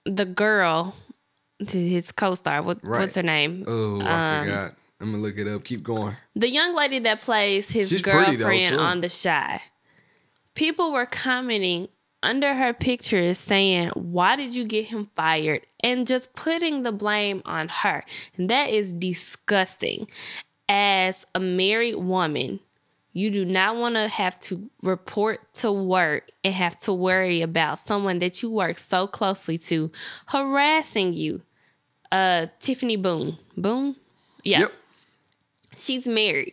[0.05, 0.95] the girl,
[1.67, 3.01] his co-star, what, Right.
[3.01, 3.65] what's her name?
[3.67, 4.75] Oh, I Um, forgot.
[5.01, 5.65] I'm gonna look it up.
[5.65, 6.17] Keep going.
[6.35, 9.61] The young lady that plays his She's though, girlfriend on The Chi.
[10.55, 11.89] People were commenting
[12.23, 15.67] under her pictures saying, Why did you get him fired?
[15.81, 18.05] And just putting the blame on her.
[18.39, 20.09] And that is disgusting.
[20.69, 22.61] As a married woman,
[23.15, 27.79] you do not want to have to report to work and have to worry about
[27.79, 29.91] someone that you work so closely to
[30.27, 31.41] harassing you.
[32.13, 33.39] Uh, Tiffany Boone.
[33.57, 33.97] Boone?
[34.43, 34.73] Yeah Yep.
[35.77, 36.53] she's married.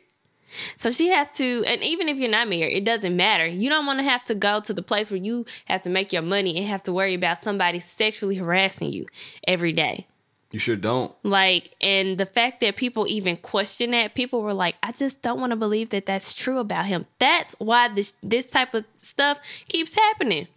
[0.78, 3.45] So she has to, and even if you're not married, it doesn't matter.
[3.45, 6.12] You don't want to have to go to the place where you have to make
[6.12, 9.06] your money and have to worry about somebody sexually harassing you
[9.47, 10.08] every day.
[10.51, 11.13] You sure don't.
[11.23, 15.39] Like, and the fact that people even question that, people were like, I just don't
[15.39, 17.05] want to believe that that's true about him.
[17.19, 20.47] That's why this this type of stuff keeps happening.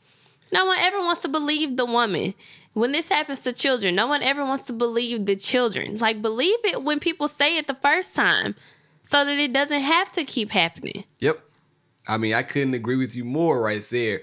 [0.52, 2.34] No one ever wants to believe the woman.
[2.72, 5.94] When this happens to children, no one ever wants to believe the children.
[5.94, 8.56] Like, believe it when people say it the first time
[9.04, 11.04] so that it doesn't have to keep happening.
[11.20, 11.40] Yep.
[12.08, 14.22] I mean, I couldn't agree with you more right there.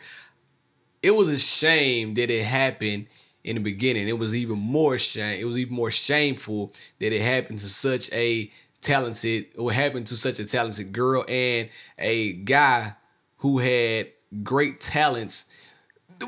[1.01, 3.07] It was a shame that it happened
[3.43, 4.07] in the beginning.
[4.07, 5.39] It was even more shame.
[5.39, 8.51] It was even more shameful that it happened to such a
[8.81, 12.93] talented, or happened to such a talented girl and a guy
[13.37, 14.07] who had
[14.43, 15.45] great talents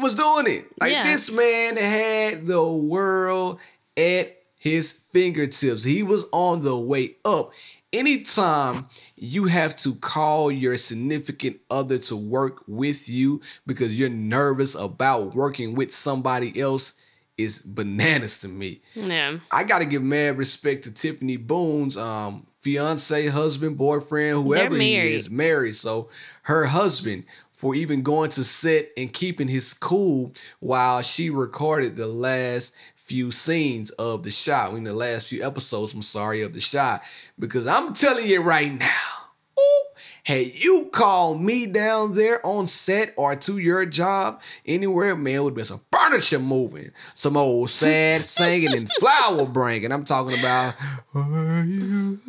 [0.02, 0.66] was doing it.
[0.82, 1.04] Like Yeah.
[1.04, 3.60] this man had the world
[3.98, 5.84] at his fingertips.
[5.84, 7.52] He was on the way up.
[7.92, 14.74] Anytime you have to call your significant other to work with you because you're nervous
[14.74, 16.96] about working with somebody else
[17.38, 18.82] is bananas to me.
[18.94, 19.40] Yeah.
[19.52, 25.30] I gotta give mad respect to Tiffany Boone's um fiance, husband, boyfriend, whoever he is,
[25.30, 25.76] married.
[25.76, 26.10] So
[26.44, 32.08] her husband for even going to set and keeping his cool while she recorded the
[32.08, 34.72] last few scenes of the shot.
[34.72, 37.02] I mean the last few episodes, I'm sorry, of the shot.
[37.38, 39.12] Because I'm telling you right now,
[39.60, 39.84] ooh,
[40.26, 45.44] Hey, you call me down there on set or to your job anywhere, man, it
[45.44, 49.92] would be some furniture moving, some old sad singing and flower bringing.
[49.92, 50.76] I'm talking about.
[51.14, 52.20] Are you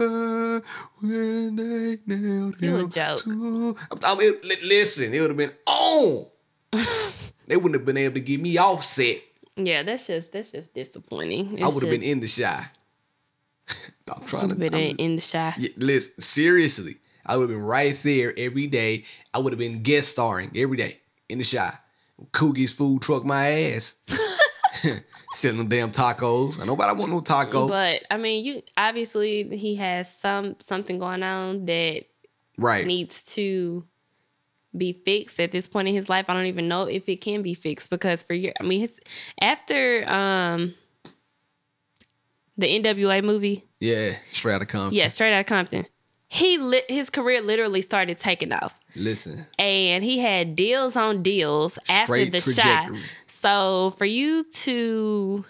[1.01, 3.23] when they nailed You a joke.
[3.23, 4.27] to-" I'm talking.
[4.43, 6.27] It, listen, it would have been on.
[7.47, 9.19] they wouldn't have been able to get me off set.
[9.57, 11.63] Yeah, that's just that's just disappointing.
[11.63, 12.67] I would have been in the Chi.
[14.17, 14.57] I'm trying to.
[14.57, 15.55] been I'm- in, in the Chi.
[15.59, 19.05] yeah, listen, seriously, I would have been right there every day.
[19.33, 21.75] I would have been guest starring every day in the shot.
[22.33, 23.97] Coogie's food truck my ass.
[25.33, 26.61] Selling them damn tacos.
[26.61, 27.69] I nobody want no taco.
[27.69, 32.05] But I mean, you obviously he has some something going on that
[32.57, 32.87] right.
[32.87, 33.85] needs to
[34.77, 36.29] be fixed at this point in his life.
[36.29, 39.01] I don't even know if it can be fixed because for your I mean his
[39.41, 40.75] after um
[42.57, 44.15] the NWA movie, Yeah.
[44.31, 44.97] Straight out of Compton.
[44.97, 45.87] yeah, straight out of Compton.
[46.35, 48.77] He lit his career literally started taking off.
[48.97, 49.47] Listen.
[49.57, 52.90] And he had deals on deals after the shot.
[53.29, 55.44] So for you to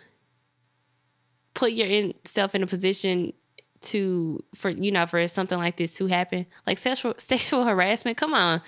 [1.55, 3.33] put yourself in a position
[3.81, 8.33] to for you know for something like this to happen like sexual sexual harassment come
[8.35, 8.61] on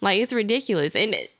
[0.00, 1.30] like it's ridiculous and it-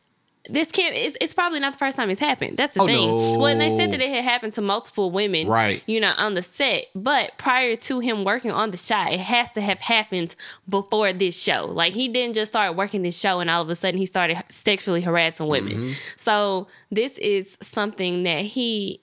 [0.51, 3.09] this can't it's, it's probably not the first time it's happened that's the Oh, thing
[3.09, 3.39] no.
[3.39, 5.83] well and they said that it had happened to multiple women Right.
[5.87, 9.51] you know on the set but prior to him working on the shot it has
[9.53, 10.37] to have happened
[10.69, 13.75] before this show like he didn't just start working this show and all of a
[13.77, 15.93] sudden he started sexually harassing women Mm-hmm.
[16.17, 19.01] so this is something that he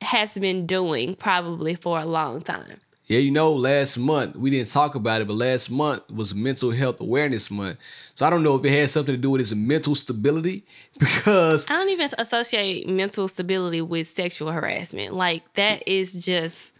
[0.00, 4.70] has been doing probably for a long time Yeah, you know, last month we didn't
[4.70, 7.76] talk about it, but last month was Mental Health Awareness Month.
[8.14, 10.64] So I don't know if it had something to do with his mental stability
[10.98, 15.14] because I don't even associate mental stability with sexual harassment.
[15.14, 16.72] Like that is just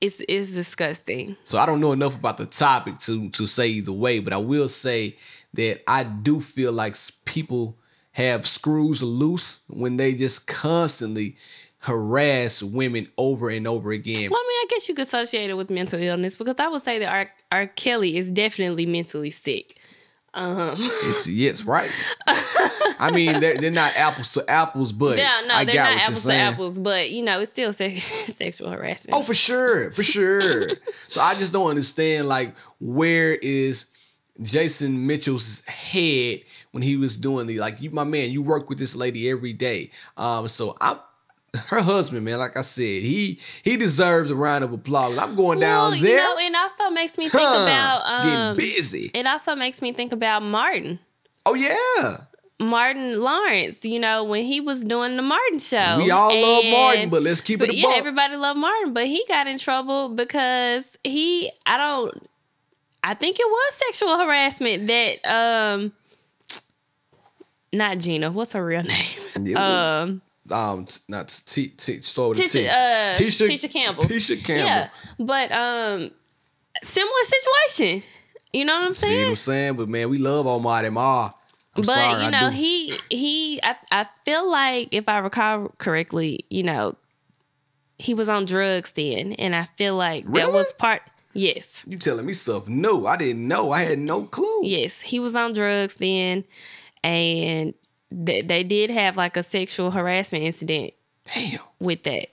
[0.00, 1.36] it's it's disgusting.
[1.44, 4.38] so I don't know enough about the topic to to say either way, but I
[4.38, 5.16] will say
[5.54, 7.78] that I do feel like people
[8.12, 11.36] have screws loose when they just constantly
[11.84, 14.30] harass women over and over again.
[14.30, 16.82] Well, I mean, I guess you could associate it with mental illness because I would
[16.82, 17.30] say that R.
[17.52, 17.66] R.
[17.66, 19.78] Kelly is definitely mentally sick.
[20.36, 21.90] It's, yes, right.
[22.98, 26.02] I mean, they're, they're not apples to apples, but Yeah, no, I they're got not
[26.02, 28.02] apples to apples, but you know, it's still sex-
[28.34, 29.14] sexual harassment.
[29.16, 30.70] Oh, for sure, for sure.
[31.08, 33.86] so I just don't understand like where is
[34.42, 36.40] Jason Mitchell's head
[36.72, 39.52] when he was doing the like you my man, you work with this lady every
[39.52, 39.92] day.
[40.16, 40.96] Um so I'm
[41.68, 45.16] her husband, man, like I said, he he deserves a round of applause.
[45.18, 48.74] I'm going well, down you know, it also makes me think huh, about um, getting
[48.74, 49.10] busy.
[49.14, 50.98] it also makes me think about Martin.
[51.46, 52.24] Oh yeah.
[52.60, 55.98] Martin Lawrence, you know, when he was doing the Martin show.
[55.98, 59.06] We all love Martin, but let's keep it but a yeah, everybody loved Martin, but
[59.06, 62.28] he got in trouble because he I don't
[63.02, 65.92] I think it was sexual harassment that um
[67.72, 69.18] not Gina, what's her real name?
[69.34, 72.58] It was, Um um not T T start with a T.
[72.60, 74.02] Tisha, uh, Tisha, Tisha Campbell.
[74.04, 74.66] Tisha Campbell.
[74.66, 74.88] Yeah.
[75.18, 76.10] But um
[76.82, 78.02] similar situation.
[78.52, 79.36] You know what I'm See what I'm saying?
[79.36, 79.74] saying?
[79.76, 81.30] But man, we love Almighty Ma.
[81.76, 86.44] I'm but sorry, you know, he he I, I feel like if I recall correctly,
[86.50, 86.96] you know,
[87.98, 91.02] he was on drugs then, and I feel like that was part.
[91.36, 92.68] Yes, You telling me stuff?
[92.68, 93.72] No, I didn't know.
[93.72, 94.60] I had no clue.
[94.62, 96.44] yes, he was on drugs then,
[97.02, 97.74] and
[98.14, 100.94] they, they did have like a sexual harassment incident
[101.34, 101.60] Damn.
[101.80, 102.28] with that.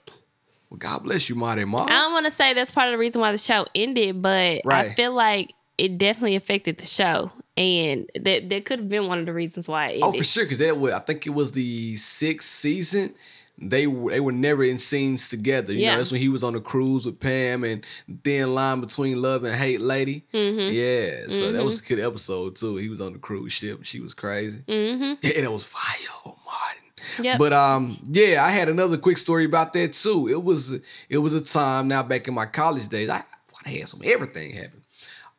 [0.70, 1.84] Well, God bless you, Marty Ma.
[1.84, 4.62] I don't want to say that's part of the reason why the show ended, but
[4.66, 9.18] I feel like it definitely affected the show, and that that could have been one
[9.18, 9.98] of the reasons why.
[10.00, 13.14] Oh, for sure, because that was I think it was the sixth season.
[13.58, 15.72] They were they were never in scenes together.
[15.72, 15.92] You Yeah.
[15.92, 17.84] know, that's when he was on the cruise with Pam and
[18.24, 20.24] thin line between love and hate, lady.
[20.34, 20.72] Mm-hmm.
[20.74, 22.76] Yeah, so that was a good episode too.
[22.76, 23.80] He was on the cruise ship.
[23.84, 24.62] She was crazy.
[24.66, 25.14] Mm-hmm.
[25.26, 27.24] Yeah, that was fire, oh, Martin.
[27.24, 27.38] Yep.
[27.38, 30.28] But um, yeah, I had another quick story about that too.
[30.28, 30.72] It was
[31.08, 33.10] it was a time now back in my college days.
[33.10, 33.22] I,
[33.64, 34.82] I had some everything happen.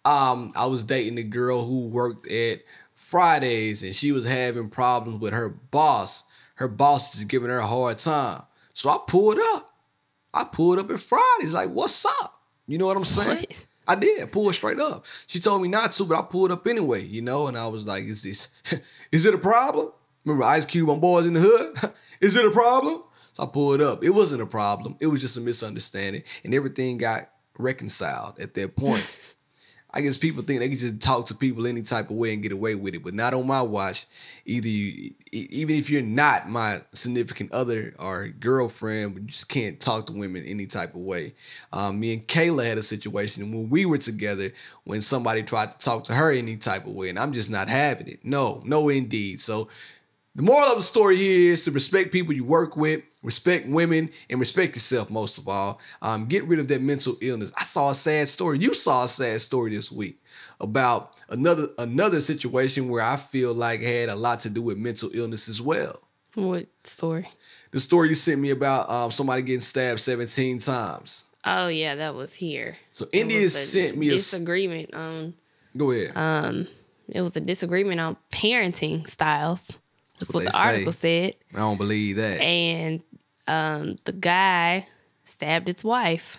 [0.05, 2.59] Um, I was dating a girl who worked at
[2.95, 6.23] Fridays, and she was having problems with her boss.
[6.63, 9.75] Her boss was giving her a hard time, so I pulled up.
[10.33, 13.47] I pulled up at Fridays, like, "What's up?" You know what I'm saying?
[13.49, 13.65] What?
[13.85, 15.05] I did pull it straight up.
[15.27, 17.47] She told me not to, but I pulled up anyway, you know.
[17.47, 18.47] And I was like, "Is this?
[19.11, 19.91] is it a problem?"
[20.23, 21.93] Remember Ice Cube on Boyz n the Hood?
[22.21, 23.03] is it a problem?
[23.33, 24.01] So I pulled up.
[24.01, 24.95] It wasn't a problem.
[25.01, 29.05] It was just a misunderstanding, and everything got reconciled at that point.
[29.95, 32.41] I guess people think they can just talk to people any type of way and
[32.41, 34.07] get away with it, but not on my watch.
[34.43, 40.07] Either you, even if you're not my significant other or girlfriend, you just can't talk
[40.07, 41.35] to women any type of way.
[41.71, 44.51] Um, me and Kayla had a situation when we were together
[44.83, 47.69] when somebody tried to talk to her any type of way, and I'm just not
[47.69, 48.19] having it.
[48.23, 49.41] No, no, indeed.
[49.41, 49.69] So
[50.35, 54.09] the moral of the story here is to respect people you work with, respect women,
[54.29, 55.79] and respect yourself most of all.
[56.01, 57.51] Um, get rid of that mental illness.
[57.59, 58.57] I saw a sad story.
[58.59, 60.19] You saw a sad story this week
[60.59, 65.09] about another another situation where I feel like had a lot to do with mental
[65.13, 65.99] illness as well.
[66.35, 67.27] What story?
[67.71, 71.25] The story you sent me about um, somebody getting stabbed 17 times.
[71.45, 72.77] Oh yeah, that was here.
[72.91, 75.33] So India sent me a s- disagreement on.
[75.77, 76.11] Go ahead.
[76.15, 76.67] Um,
[77.09, 79.77] it was a disagreement on parenting styles.
[80.25, 81.35] That's what they the article said.
[81.53, 82.41] I don't believe that.
[82.41, 83.01] And
[83.47, 84.85] um, the guy
[85.25, 86.37] stabbed his wife.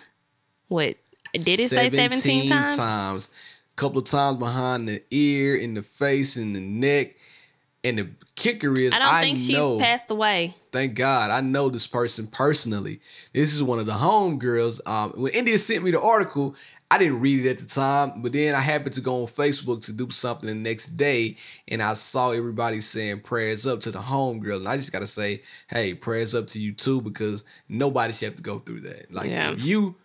[0.67, 0.97] What
[1.33, 1.89] did it say?
[1.89, 2.77] Seventeen times.
[2.77, 3.29] times.
[3.73, 7.15] A couple of times behind the ear, in the face, in the neck.
[7.83, 10.55] And the kicker is, I don't think know, she's passed away.
[10.71, 12.99] thank God, I know this person personally.
[13.31, 14.81] This is one of the homegirls.
[14.87, 16.55] Um, when India sent me the article,
[16.91, 19.83] I didn't read it at the time, but then I happened to go on Facebook
[19.85, 21.35] to do something the next day,
[21.67, 25.41] and I saw everybody saying prayers up to the homegirl, and I just gotta say,
[25.67, 29.11] hey, prayers up to you too, because nobody should have to go through that.
[29.13, 29.51] Like Yeah.
[29.57, 29.95] you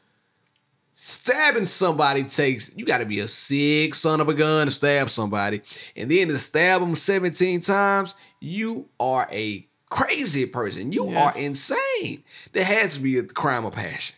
[0.95, 5.09] stabbing somebody takes you got to be a sick son of a gun to stab
[5.09, 5.63] somebody
[5.97, 11.23] and then to stab them 17 times you are a crazy person you Yeah.
[11.29, 12.23] are insane
[12.53, 14.17] there has to be a crime of passion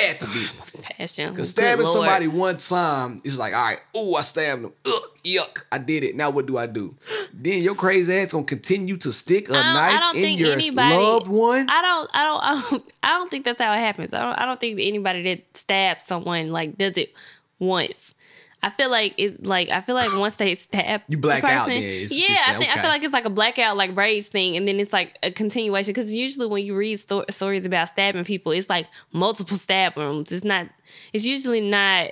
[0.00, 0.46] had to be
[0.82, 1.30] Passion.
[1.30, 5.64] because stabbing somebody one time is like all right oh i stabbed them Ugh, yuck
[5.72, 6.94] i did it now what do i do
[7.32, 10.22] then your crazy ass gonna continue to stick a I don't- I knife don't in
[10.22, 13.60] think your anybody- loved one I don't, I don't, I don't, I don't think that's
[13.60, 14.12] how it happens.
[14.14, 17.14] I don't, I don't think anybody that stabs someone like does it
[17.58, 18.14] once.
[18.62, 21.68] I feel like it, like I feel like once they stab, You black the out,
[21.68, 22.36] person- yeah, yeah.
[22.48, 24.92] I think I feel like it's like a blackout, like rage thing, and then it's
[24.92, 25.92] like a continuation.
[25.92, 30.30] Because usually when you read sto- stories about stabbing people, it's like multiple stab wounds.
[30.30, 30.68] It's not.
[31.12, 32.10] It's usually not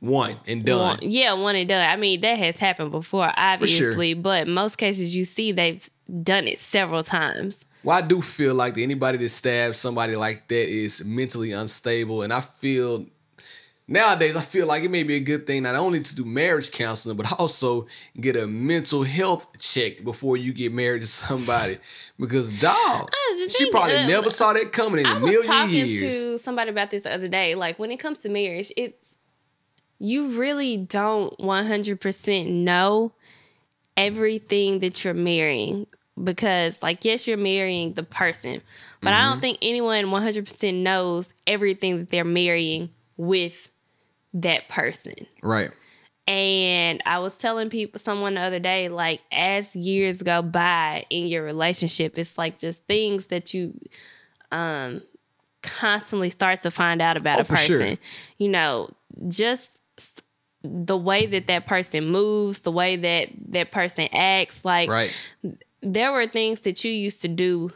[0.00, 1.88] one and done one, yeah, one and done.
[1.88, 3.34] I mean, that has happened before, sure.
[3.36, 5.88] obviously, but most cases you see they've
[6.22, 7.64] done it several times.
[7.82, 12.22] Well, I do feel like that anybody that stabs somebody like that is mentally unstable,
[12.22, 13.06] and I feel
[13.86, 16.70] nowadays I feel like it may be a good thing not only to do marriage
[16.70, 17.86] counseling, but also
[18.20, 21.78] get a mental health check before you get married to somebody.
[22.18, 23.10] Because dog,
[23.48, 26.12] she probably uh, never saw that coming in I a was million talking years.
[26.12, 27.54] to somebody about this the other day.
[27.54, 29.14] Like when it comes to marriage, it's
[29.98, 33.12] you really don't one hundred percent know
[33.96, 35.86] everything that you're marrying
[36.22, 38.60] because, like, yes, you're marrying the person,
[39.00, 39.30] but I Mm-hmm.
[39.30, 43.70] don't think anyone one hundred percent knows everything that they're marrying with
[44.34, 45.14] that person.
[45.42, 45.70] right.
[46.26, 51.26] And I was telling people, someone the other day, like, as years go by in
[51.26, 53.78] your relationship, it's like just things that you
[54.50, 55.02] um
[55.62, 57.78] constantly start to find out about Oh, a for sure.
[57.78, 57.98] person.
[58.38, 58.90] You know,
[59.28, 59.70] just
[60.62, 64.64] the way that that person moves, the way that that person acts.
[64.64, 65.30] Like, Right.
[65.82, 67.70] there were things that you used to do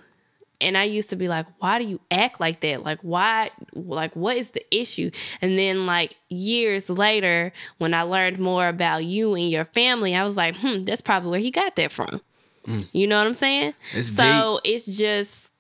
[0.61, 2.83] and I used to be like, why do you act like that?
[2.83, 3.51] Like, why?
[3.75, 5.11] Like, what is the issue?
[5.41, 10.25] And then, like, years later, when I learned more about you and your family, I
[10.25, 12.21] was like, hmm, that's probably where he got that from.
[12.93, 13.73] You know what I'm saying?
[13.95, 15.53] It's so it's just,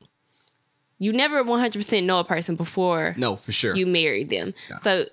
[0.99, 3.75] you never 100% know a person before No, for sure.
[3.75, 4.53] you married them.
[4.81, 5.05] So,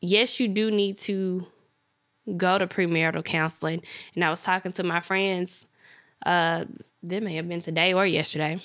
[0.00, 1.46] yes, you do need to
[2.36, 3.82] go to premarital counseling.
[4.14, 5.66] And I was talking to my friends,
[6.24, 6.64] uh,
[7.02, 8.62] that may have been today or yesterday,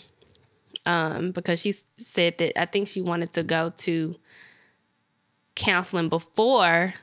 [0.87, 4.15] um, because she said that I think she wanted to go to
[5.53, 6.93] counseling before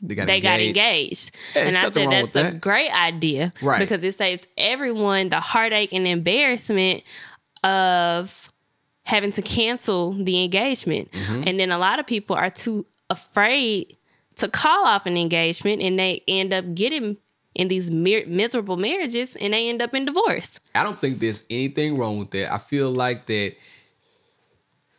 [0.00, 0.78] they got they got engaged.
[0.78, 1.36] engaged.
[1.54, 2.60] Yeah, and I said that's a that.
[2.60, 3.52] great idea.
[3.62, 3.78] Right.
[3.78, 7.02] Because it saves everyone the heartache and embarrassment
[7.62, 8.50] of
[9.02, 11.12] having to cancel the engagement.
[11.12, 11.44] Mm-hmm.
[11.46, 13.96] And then a lot of people are too afraid
[14.36, 17.18] to call off an engagement and they end up getting
[17.54, 20.58] in these miserable marriages and they end up in divorce.
[20.74, 22.52] I don't think there's anything wrong with that.
[22.52, 23.54] I feel like that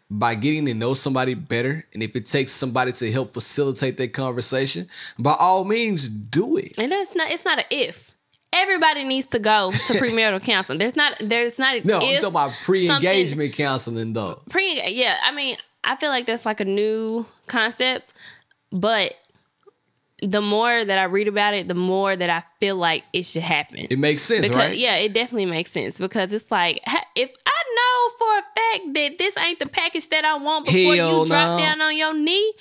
[0.09, 4.13] by getting to know somebody better, and if it takes somebody to help facilitate that
[4.13, 4.87] conversation,
[5.17, 6.77] by all means, do it.
[6.77, 8.11] And that's not it's not an if.
[8.53, 10.77] Everybody needs to go to premarital counseling.
[10.77, 14.41] There's not there's not a No, I'm talking about pre-engagement counseling, though.
[14.49, 18.13] pre yeah i mean i feel like that's like a new concept
[18.71, 19.13] but
[20.31, 23.43] the more that i read about it the more that i feel like it should
[23.43, 24.77] happen It makes sense, because right?
[24.77, 26.79] yeah it definitely makes sense because it's like
[27.15, 30.95] if i know for a fact that this ain't the package that i want before
[30.95, 32.53] Hell you drop down on your knee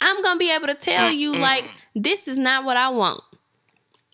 [0.00, 3.22] i'm gonna be able to tell you like this is not what i want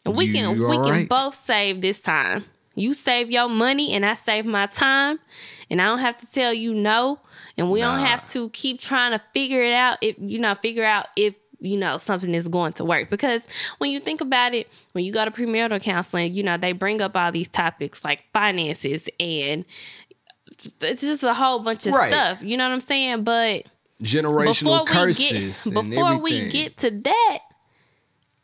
[0.04, 1.08] and we can we are can right.
[1.08, 2.44] both save this time.
[2.74, 5.18] You save your money and I save my time.
[5.70, 7.20] And I don't have to tell you no.
[7.56, 10.84] And we don't have to keep trying to figure it out if you know, figure
[10.84, 13.10] out if you know something is going to work.
[13.10, 13.46] Because
[13.78, 17.00] when you think about it, when you go to premarital counseling, you know, they bring
[17.00, 19.64] up all these topics like finances and
[20.80, 22.10] it's just a whole bunch of Right.
[22.12, 22.42] stuff.
[22.42, 23.24] You know what I'm saying?
[23.24, 23.64] But
[24.02, 25.64] Generational before we curses.
[25.64, 27.38] get and before we get to that,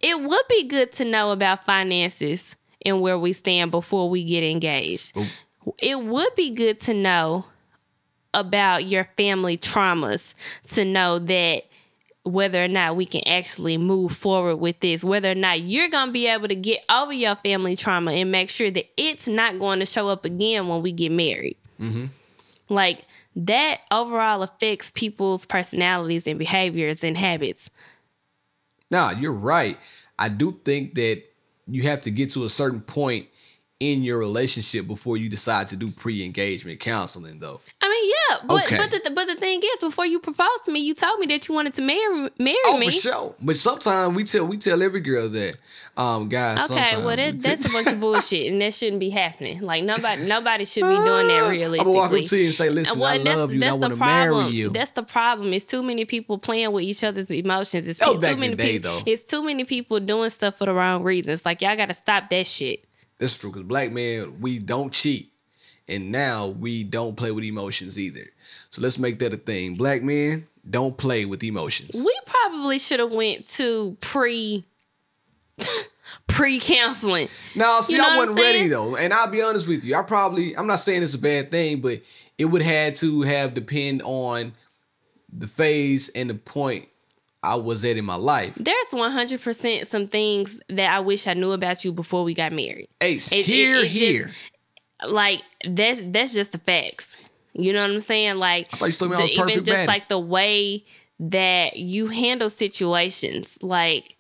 [0.01, 4.43] it would be good to know about finances and where we stand before we get
[4.43, 5.13] engaged.
[5.17, 5.27] Oh.
[5.79, 7.45] It would be good to know
[8.33, 10.35] about your family traumas
[10.69, 11.65] to know that
[12.25, 16.09] whether or not we can actually move forward with this, whether or not you're going
[16.09, 19.59] to be able to get over your family trauma and make sure that it's not
[19.59, 21.57] going to show up again when we get married.
[21.81, 22.07] Mm-hmm.
[22.69, 23.07] Like
[23.37, 27.71] that overall affects people's personalities and behaviors and habits.
[28.91, 29.79] Nah, you're right.
[30.19, 31.23] I do think that
[31.67, 33.29] you have to get to a certain point
[33.81, 37.61] in your relationship before you decide to do pre-engagement counseling, though.
[37.81, 38.77] I mean, yeah, but Okay.
[38.77, 41.49] but the but the thing is, before you proposed to me, you told me that
[41.49, 42.87] you wanted to marry marry Oh, me.
[42.87, 43.35] for sure.
[43.41, 45.55] But sometimes we tell we tell every girl that,
[45.97, 46.71] um, guys.
[46.71, 49.61] Okay, well that, tell- that's a bunch of bullshit, and that shouldn't be happening.
[49.63, 51.79] Like nobody nobody should be doing that I'm realistically.
[51.79, 53.57] gonna walk up to you and say, "Listen, Well, I love you.
[53.57, 54.55] and I that's want the to marry problem.
[54.55, 55.53] you." That's the problem.
[55.55, 57.89] It's too many people playing with each other's emotions.
[57.89, 58.91] It's too many day, people.
[58.91, 59.03] though.
[59.07, 61.47] It's too many people doing stuff for the wrong reasons.
[61.47, 62.85] Like y'all got to stop that shit.
[63.21, 65.31] That's true because black men we don't cheat,
[65.87, 68.27] and now we don't play with emotions either.
[68.71, 69.75] So let's make that a thing.
[69.75, 71.91] Black men don't play with emotions.
[71.95, 74.65] We probably should have went to pre
[76.27, 77.29] pre counseling.
[77.55, 79.95] No, see, You know I wasn't ready though, and I'll be honest with you.
[79.95, 82.01] I probably I'm not saying it's a bad thing, but
[82.39, 84.55] it would had to have depend on
[85.31, 86.89] the phase and the point
[87.43, 88.55] I was at in my life.
[88.57, 92.89] There's 100% some things that I wish I knew about you before we got married.
[93.01, 94.31] Ace, It- it- here, it just- here.
[95.07, 97.17] like that's that's just the facts.
[97.55, 98.37] You know what I'm saying?
[98.37, 99.87] Like thought you told me I was the- even just baddie.
[99.87, 100.85] like the way
[101.19, 104.17] that you handle situations, like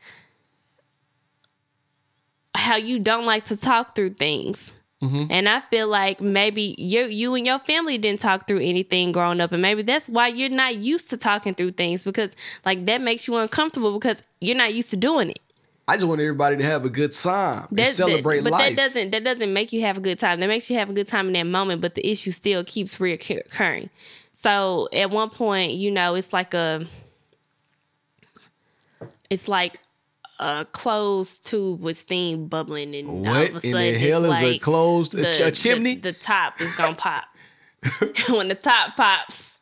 [2.55, 4.73] how you don't like to talk through things.
[5.03, 5.27] Mm-hmm.
[5.31, 9.41] And I feel like maybe you you and your family didn't talk through anything growing
[9.41, 12.31] up, and maybe that's why you're not used to talking through things because
[12.67, 15.39] like that makes you uncomfortable because you're not used to doing it.
[15.89, 18.77] I just want everybody to have a good time and That- celebrate that, but life.
[18.77, 20.39] that doesn't that doesn't make you have a good time.
[20.41, 22.99] That makes you have a good time in that moment, but the issue still keeps
[22.99, 23.89] reoccurring.
[24.35, 26.87] So at one point, you know, it's like a
[29.31, 29.77] it's like
[30.41, 34.24] a closed tube with steam bubbling, and all of a in sudden the it's hell
[34.24, 35.97] is a like closed a, a chimney?
[35.97, 37.24] The, the top is gonna pop.
[38.30, 39.59] when the top pops,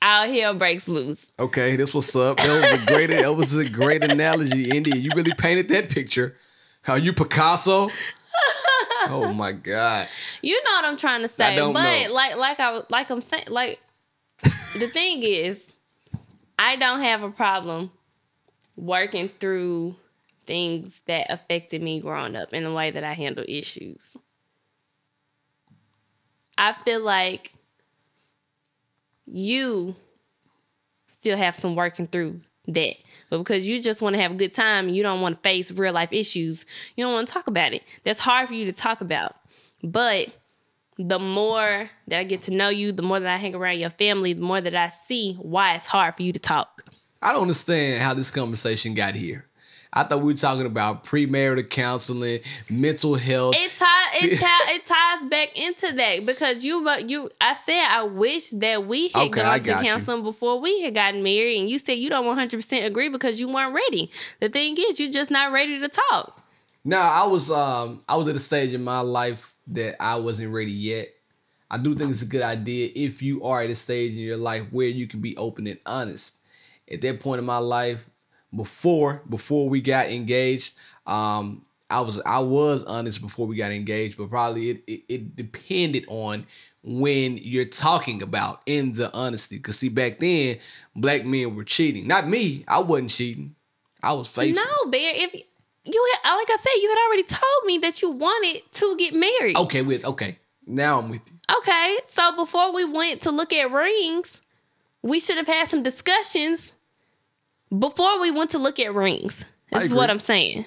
[0.00, 1.32] all hell breaks loose.
[1.38, 2.36] Okay, this what's up.
[2.38, 4.94] That was a great that was a great analogy, India.
[4.94, 6.36] You really painted that picture.
[6.82, 7.88] How you Picasso?
[9.08, 10.06] oh my god.
[10.40, 12.12] You know what I'm trying to say, but know.
[12.14, 13.80] like like I like I'm saying like
[14.42, 15.60] the thing is,
[16.58, 17.90] I don't have a problem
[18.76, 19.96] working through
[20.52, 24.14] things that affected me growing up in the way that I handle issues.
[26.58, 27.52] I feel like
[29.24, 29.94] you
[31.06, 32.96] still have some working through that.
[33.30, 35.72] But because you just want to have a good time you don't want to face
[35.72, 37.82] real life issues, you don't want to talk about it.
[38.04, 39.36] That's hard for you to talk about.
[39.82, 40.28] But
[40.98, 43.88] the more that I get to know you, the more that I hang around your
[43.88, 46.82] family, the more that I see why it's hard for you to talk.
[47.22, 49.46] I don't understand how this conversation got here.
[49.94, 52.40] I thought we were talking about premarital counseling,
[52.70, 53.56] mental health.
[53.58, 58.04] It ties it, it ties back into that because you but you I said I
[58.04, 59.90] wish that we had Okay, gone to got you.
[59.90, 63.48] counseling before we had gotten married and you said you don't 100% agree because you
[63.48, 64.10] weren't ready.
[64.40, 66.40] The thing is you're just not ready to talk.
[66.84, 70.52] No, I was um I was at a stage in my life that I wasn't
[70.54, 71.08] ready yet.
[71.70, 74.36] I do think it's a good idea if you are at a stage in your
[74.38, 76.36] life where you can be open and honest.
[76.90, 78.08] At that point in my life,
[78.54, 80.74] before before we got engaged,
[81.06, 85.36] um, I was I was honest before we got engaged, but probably it it, it
[85.36, 86.46] depended on
[86.82, 89.58] when you're talking about in the honesty.
[89.58, 90.58] Cause see, back then,
[90.96, 92.06] black men were cheating.
[92.06, 92.64] Not me.
[92.66, 93.54] I wasn't cheating.
[94.02, 94.64] I was faithful.
[94.64, 95.34] No, Bear, if
[95.84, 99.14] you had like I said you had already told me that you wanted to get
[99.14, 99.56] married.
[99.56, 100.38] Okay, with okay.
[100.66, 101.56] Now I'm with you.
[101.58, 104.40] Okay, so before we went to look at rings,
[105.02, 106.72] we should have had some discussions
[107.78, 109.44] before we went to look at rings.
[109.70, 110.66] This is what I'm saying.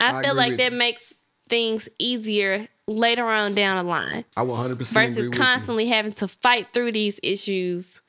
[0.00, 0.78] I, I feel like that you.
[0.78, 1.12] makes
[1.48, 6.12] things easier later on down the line I 100 percent agree versus with constantly having
[6.12, 8.00] to fight through these issues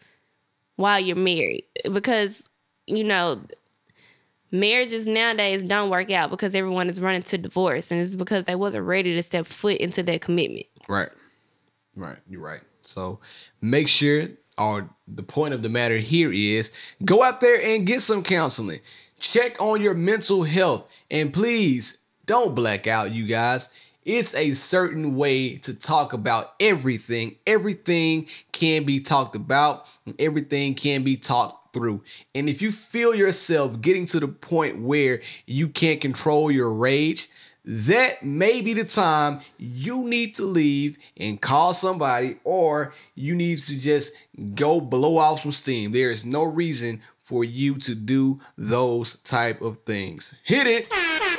[0.78, 1.66] while you're married.
[1.92, 2.48] Because,
[2.88, 3.42] you know,
[4.52, 8.56] marriages nowadays don't work out because everyone is running to divorce and it's because they
[8.56, 10.66] wasn't ready to step foot into that commitment.
[10.88, 11.10] Right,
[11.96, 12.18] right.
[12.30, 12.62] You're right.
[12.82, 13.20] So
[13.62, 14.28] make sure,
[14.62, 16.72] or the point of the matter here is,
[17.04, 18.80] go out there and get some counseling.
[19.20, 23.70] Check on your mental health, and please don't black out, you guys.
[24.04, 27.36] It's a certain way to talk about everything.
[27.46, 29.88] Everything can be talked about,
[30.18, 32.04] everything can be talked through.
[32.34, 37.30] And if you feel yourself getting to the point where you can't control your rage,
[37.64, 43.60] that may be the time you need to leave and call somebody, or you need
[43.60, 44.14] to just
[44.56, 45.92] go blow off some steam.
[45.92, 50.36] There is no reason for you to do those type of things.
[50.44, 51.31] Hit it.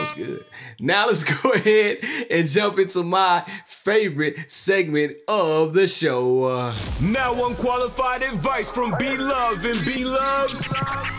[0.00, 0.44] That was good.
[0.78, 1.98] Now let's go ahead
[2.30, 6.72] and jump into my favorite segment of the show.
[7.02, 10.74] Now unqualified advice from B Love and B Love's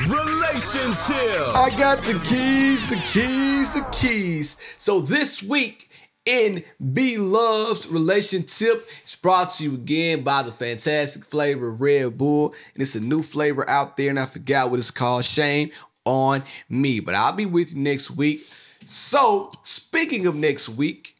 [0.07, 1.55] Relation Tip.
[1.55, 4.57] I got the keys, the keys, the keys.
[4.77, 5.89] So this week
[6.25, 6.63] in
[6.93, 12.53] B Love's relation tip is brought to you again by the fantastic flavor Red Bull.
[12.73, 15.25] And it's a new flavor out there, and I forgot what it's called.
[15.25, 15.71] Shame
[16.05, 16.99] on me.
[16.99, 18.47] But I'll be with you next week.
[18.91, 21.15] So, speaking of next week,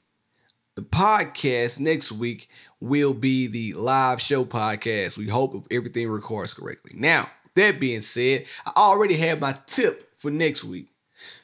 [0.75, 2.49] the podcast next week
[2.81, 5.17] will be the live show podcast.
[5.17, 6.99] We hope if everything records correctly.
[6.99, 10.89] Now, that being said, I already have my tip for next week.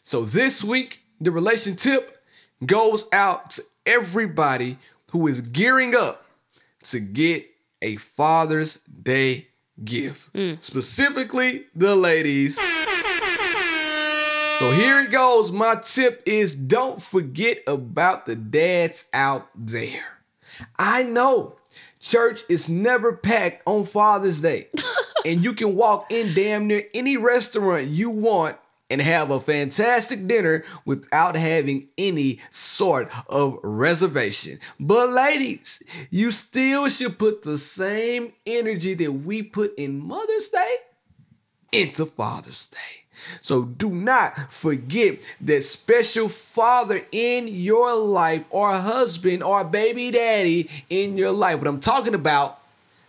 [0.04, 2.22] So this week, the relation tip
[2.66, 4.80] goes out to everybody
[5.12, 6.26] who is gearing up
[6.84, 7.48] to get
[7.82, 9.48] a Father's Day
[9.82, 10.34] gift.
[10.34, 10.62] Mm.
[10.62, 12.60] Specifically, the ladies.
[14.60, 15.52] So here it goes.
[15.52, 20.18] My tip is don't forget about the dads out there.
[20.80, 21.58] I know
[22.00, 24.70] church is never packed on Father's Day,
[25.26, 28.58] and you can walk in damn near any restaurant you want
[28.90, 34.60] and have a fantastic dinner without having any sort of reservation.
[34.80, 40.76] But ladies, you still should put the same energy that we put in Mother's Day
[41.74, 43.07] into Father's Day.
[43.42, 50.70] So do not forget that special father in your life, or husband, or baby daddy
[50.90, 51.58] in your life.
[51.58, 52.60] What I'm talking about,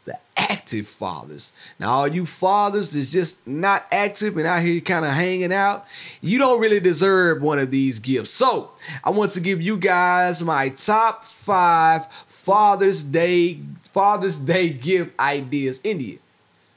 [0.04, 1.52] the active fathers.
[1.78, 5.86] Now, all you fathers that's just not active and out here kind of hanging out,
[6.20, 8.30] you don't really deserve one of these gifts.
[8.30, 8.70] So
[9.04, 13.60] I want to give you guys my top five Father's Day
[13.92, 15.80] Father's Day gift ideas.
[15.84, 16.18] India,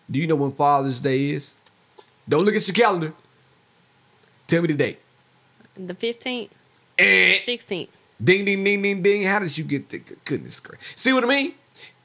[0.10, 1.56] do you know when Father's Day is?
[2.32, 3.12] Don't look at your calendar.
[4.48, 5.00] Tell me the date.
[5.76, 6.50] The 15th,
[6.98, 7.40] Eh.
[7.46, 7.90] 16th.
[8.24, 9.24] Ding, ding, ding, ding, ding.
[9.26, 10.94] How did you get the goodness gracious?
[10.96, 11.54] See what I mean?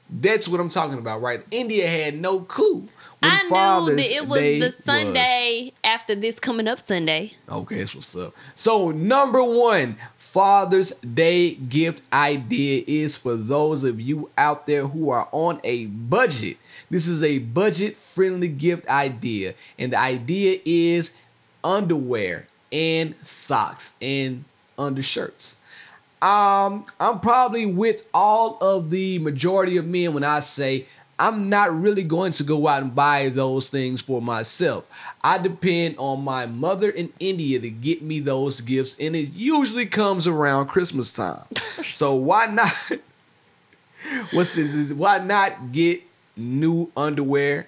[0.09, 1.39] That's what I'm talking about, right?
[1.49, 2.87] India had no clue.
[3.19, 7.31] when I knew Father's that it was Day the Sunday after this coming up Sunday.
[7.49, 8.33] Okay, that's what's up.
[8.53, 15.09] So, number one Father's Day gift idea is for those of you out there who
[15.09, 16.57] are on a budget.
[16.89, 19.53] This is a budget friendly gift idea.
[19.77, 21.11] And the idea is
[21.63, 24.45] underwear and socks and
[24.77, 25.57] undershirts.
[26.21, 30.85] Um, I'm probably with all of the majority of men when I say
[31.19, 34.87] I'm not really going to go out and buy those things for myself.
[35.23, 39.87] I depend on my mother in India to get me those gifts, and it usually
[39.87, 41.45] comes around Christmas time.
[41.83, 42.91] so why not?
[44.31, 46.03] What's the why not get
[46.37, 47.67] new underwear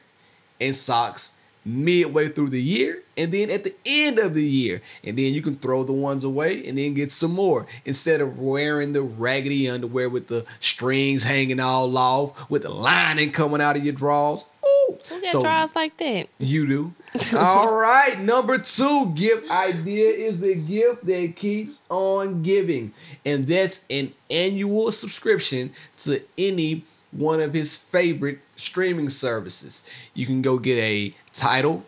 [0.62, 1.34] and socks
[1.66, 5.42] midway through the year and then at the end of the year and then you
[5.42, 9.70] can throw the ones away and then get some more instead of wearing the raggedy
[9.70, 14.46] underwear with the strings hanging all off with the lining coming out of your drawers
[14.66, 14.98] Ooh.
[15.10, 16.28] Who got So- drawers like that?
[16.40, 16.94] you do.
[17.38, 18.20] All right.
[18.20, 22.94] Number two gift idea is the gift that keeps on giving.
[23.26, 29.84] And that's an annual subscription to any one of his favorite streaming services.
[30.14, 31.86] You can go get a Tidal,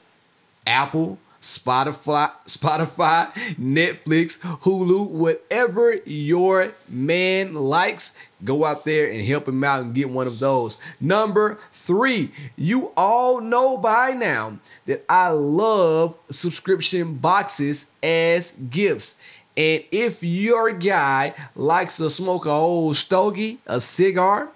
[0.66, 8.14] Apple, Spotify, Spotify, Netflix, Hulu, whatever your man likes,
[8.44, 10.78] go out there and help him out and get one of those.
[11.00, 19.16] Number three, you all know by now that I love subscription boxes as gifts.
[19.58, 24.50] And if your guy likes to smoke a old stogie, a cigar,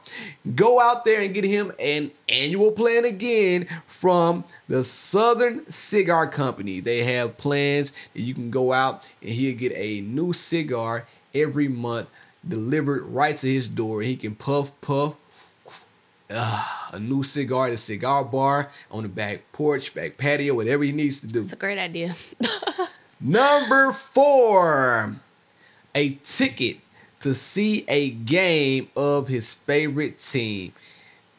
[0.56, 6.80] go out there and get him an annual plan again from the Southern Cigar Company.
[6.80, 11.68] They have plans that you can go out and he'll get a new cigar every
[11.68, 12.10] month
[12.48, 14.02] delivered right to his door.
[14.02, 15.16] He can puff, puff,
[16.32, 20.91] ah, a new cigar at cigar bar on the back porch, back patio, whatever he
[20.91, 21.41] needs to do.
[21.41, 22.16] It's a great idea.
[23.22, 25.16] Number four,
[25.93, 26.78] a ticket
[27.22, 30.74] to see a game of his favorite team.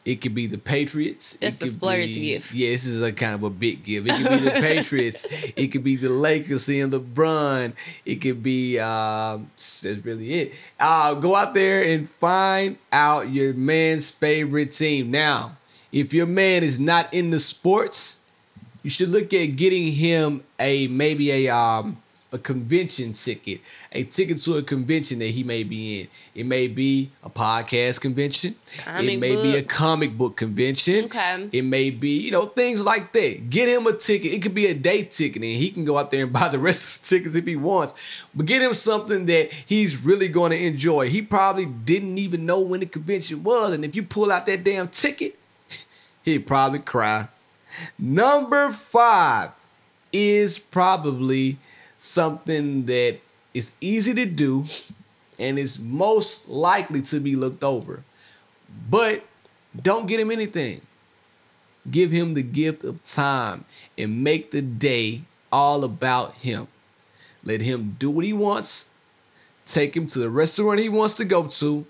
[0.03, 1.33] It could be the Patriots.
[1.35, 2.53] it That's the could splurge be- gift.
[2.53, 4.07] Yeah, this is a kind of a big gift.
[4.07, 5.25] It could be the Patriots.
[5.55, 7.73] It could be the Lakers seeing LeBron.
[8.05, 10.53] It could be um, that's really it.
[10.79, 15.11] Uh, go out there and find out your man's favorite team.
[15.11, 15.57] Now,
[15.91, 18.21] if your man is not in the sports,
[18.83, 21.97] you should look at getting him a maybe a um
[22.31, 23.61] a convention ticket,
[23.91, 26.07] a ticket to a convention that he may be in.
[26.35, 28.55] It may be a podcast convention.
[28.75, 31.05] it Comic may be a comic book convention.
[31.05, 31.49] Okay.
[31.53, 33.49] It may be, you know, things like that.
[33.49, 34.33] Get him a ticket.
[34.33, 36.59] It could be a day ticket, and he can go out there and buy the
[36.59, 37.93] rest of the tickets if he wants.
[38.35, 41.09] But get him something that he's really going to enjoy.
[41.09, 44.65] He probably didn't even know when the convention was, and if you pull out that
[44.65, 45.39] damn ticket,
[46.23, 47.29] he'd probably cry.
[47.97, 49.51] Number five
[50.11, 51.57] is probably
[51.97, 53.19] something that
[53.53, 54.65] is easy to do
[55.39, 58.03] and is most likely to be looked over.
[58.89, 59.23] But
[59.79, 60.81] don't get him anything.
[61.89, 63.65] Give him the gift of time
[63.97, 66.67] and make the day all about him.
[67.43, 68.89] Let him do what he wants.
[69.65, 71.85] Take him to the restaurant he wants to go to.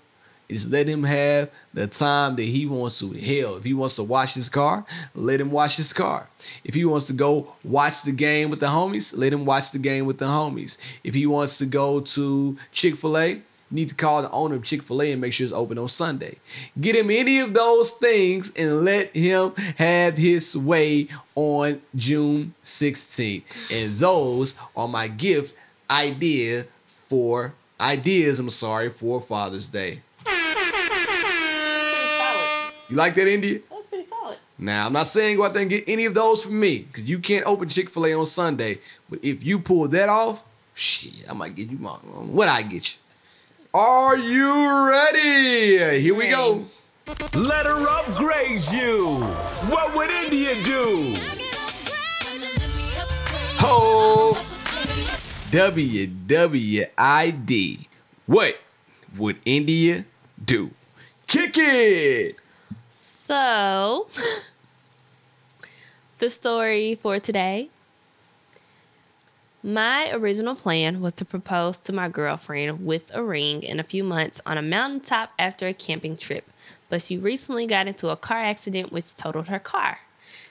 [0.50, 3.12] Just let him have the time that he wants to.
[3.12, 4.84] Hell, if he wants to wash his car,
[5.14, 6.30] let him wash his car.
[6.64, 9.78] If he wants to go watch the game with the homies, let him watch the
[9.78, 10.78] game with the homies.
[11.04, 14.64] If he wants to go to Chick fil A, need to call the owner of
[14.64, 16.38] Chick fil A and make sure it's open on Sunday.
[16.80, 23.44] Get him any of those things and let him have his way on June 16th.
[23.70, 25.54] And those are my gift
[25.90, 30.02] idea for ideas, I'm sorry, for Father's Day.
[32.88, 32.90] Pretty solid.
[32.90, 33.60] You like that, India?
[33.68, 34.38] That was pretty solid.
[34.58, 37.04] Now, I'm not saying go out there and get any of those from me because
[37.04, 38.78] you can't open Chick fil A on Sunday.
[39.08, 42.62] But if you pull that off, shit, I might get you my, um, what I
[42.62, 42.98] get you.
[43.74, 46.00] Are you ready?
[46.00, 46.64] Here we go.
[47.34, 49.20] Let her upgrade you.
[49.68, 51.16] What would India do?
[53.58, 54.36] Ho!
[55.50, 56.88] WWID.
[58.26, 58.58] What
[59.16, 60.04] would India
[60.44, 60.70] do?
[61.26, 62.40] Kick it!
[63.28, 64.06] So,
[66.18, 67.68] the story for today.
[69.62, 74.02] My original plan was to propose to my girlfriend with a ring in a few
[74.02, 76.48] months on a mountaintop after a camping trip,
[76.88, 79.98] but she recently got into a car accident which totaled her car.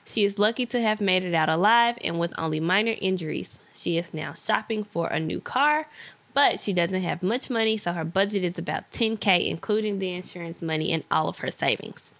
[0.05, 3.59] She is lucky to have made it out alive and with only minor injuries.
[3.73, 5.87] She is now shopping for a new car,
[6.35, 10.61] but she doesn't have much money, so her budget is about 10k, including the insurance
[10.61, 12.13] money and all of her savings.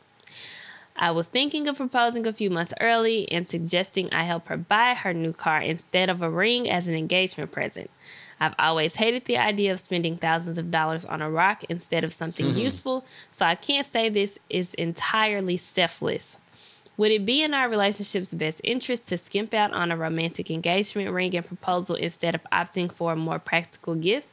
[0.98, 4.96] I was thinking of proposing a few months early and suggesting I help her buy
[4.96, 7.92] her new car instead of a ring as an engagement present.
[8.40, 12.14] I've always hated the idea of spending thousands of dollars on a rock instead of
[12.14, 12.60] something mm-hmm.
[12.60, 16.38] useful, so I can't say this is entirely selfless.
[16.98, 21.12] Would it be in our relationship's best interest to skimp out on a romantic engagement
[21.12, 24.28] ring and proposal instead of opting for a more practical gift?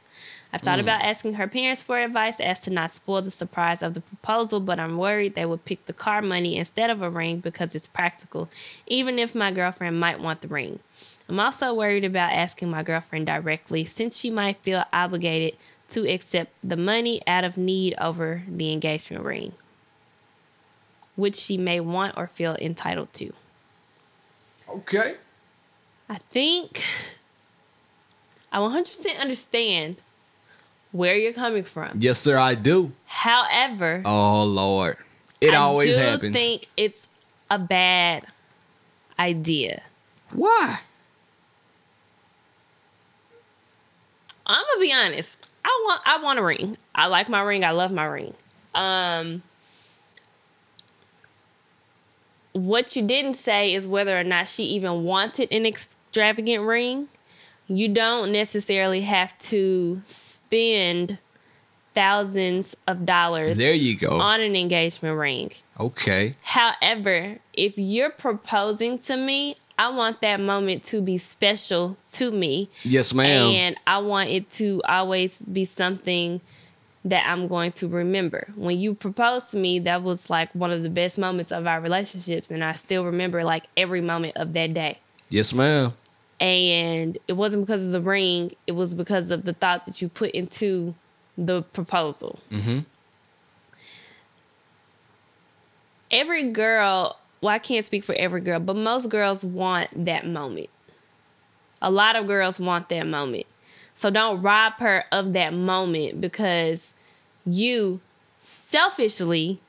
[0.51, 0.85] I've thought hmm.
[0.85, 4.59] about asking her parents for advice as to not spoil the surprise of the proposal,
[4.59, 7.85] but I'm worried they would pick the car money instead of a ring because it's
[7.85, 8.49] practical,
[8.87, 10.79] even if my girlfriend might want the ring.
[11.29, 15.57] I'm also worried about asking my girlfriend directly since she might feel obligated
[15.89, 19.53] to accept the money out of need over the engagement ring,
[21.15, 23.31] which she may want or feel entitled to.
[24.69, 25.15] Okay.
[26.09, 26.83] I think
[28.51, 29.97] I 100% understand
[30.91, 31.97] where you're coming from.
[32.01, 32.91] Yes, sir, I do.
[33.05, 34.97] However, Oh, Lord.
[35.41, 35.95] It always happens.
[35.95, 36.35] I always do happens.
[36.35, 37.07] think it's
[37.51, 38.25] a bad
[39.19, 39.83] idea.
[40.31, 40.79] Why?
[44.45, 45.37] I'm gonna be honest.
[45.63, 46.77] I want I want a ring.
[46.93, 47.63] I like my ring.
[47.63, 48.33] I love my ring.
[48.73, 49.41] Um
[52.55, 57.09] what you didn't say is whether or not she even wanted an extravagant ring.
[57.67, 61.17] You don't necessarily have to spend
[61.93, 64.19] thousands of dollars There you go.
[64.19, 65.51] on an engagement ring.
[65.79, 66.35] Okay.
[66.43, 72.69] However, if you're proposing to me, I want that moment to be special to me.
[72.83, 73.49] Yes, ma'am.
[73.49, 76.39] And I want it to always be something
[77.05, 78.47] that I'm going to remember.
[78.55, 81.79] When you proposed to me, that was like one of the best moments of our
[81.79, 82.49] relationships.
[82.49, 84.97] And I still remember like every moment of that day.
[85.29, 85.93] yes, ma'am.
[86.37, 90.09] And it wasn't because of the ring, it was because of the thought that you
[90.09, 90.93] put into
[91.37, 92.39] the proposal.
[92.51, 92.79] Mm-hmm.
[96.11, 100.69] Every girl, well, I can't speak for every girl, but most girls want that moment.
[101.81, 103.45] A lot of girls want that moment.
[103.93, 106.94] So don't rob her of that moment because
[107.45, 108.01] you
[108.39, 109.59] selfishly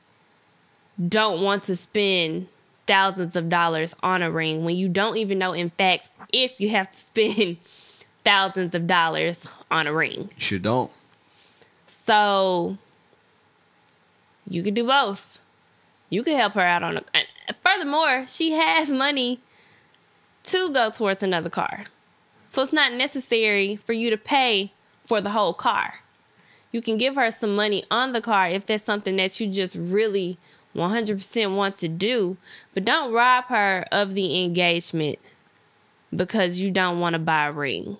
[1.07, 2.47] don't want to spend
[2.87, 6.69] thousands of dollars on a ring when you don't even know, in fact, if you
[6.69, 7.57] have to spend
[8.23, 10.29] thousands of dollars on a ring.
[10.35, 10.91] You sure don't.
[11.85, 12.77] So
[14.49, 15.39] you could do both.
[16.09, 17.03] You could help her out on a.
[17.13, 17.27] And
[17.63, 19.39] furthermore, she has money
[20.43, 21.83] to go towards another car.
[22.47, 24.71] So it's not necessary for you to pay
[25.05, 25.95] for the whole car.
[26.71, 29.77] You can give her some money on the car if that's something that you just
[29.79, 30.37] really
[30.75, 32.37] 100% want to do,
[32.73, 35.17] but don't rob her of the engagement
[36.15, 37.97] because you don't want to buy a ring.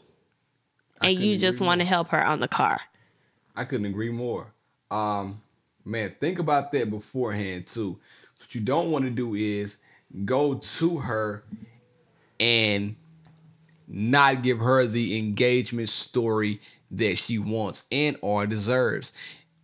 [1.02, 2.82] I And you just want to help her on the car.
[3.56, 4.48] I couldn't agree more.
[4.92, 5.42] Um,
[5.84, 8.00] man, think about that beforehand too.
[8.40, 9.78] What you don't want to do is
[10.26, 11.44] go to her
[12.40, 12.96] and
[13.88, 16.62] not give her the engagement story
[16.92, 19.14] that she wants and or deserves.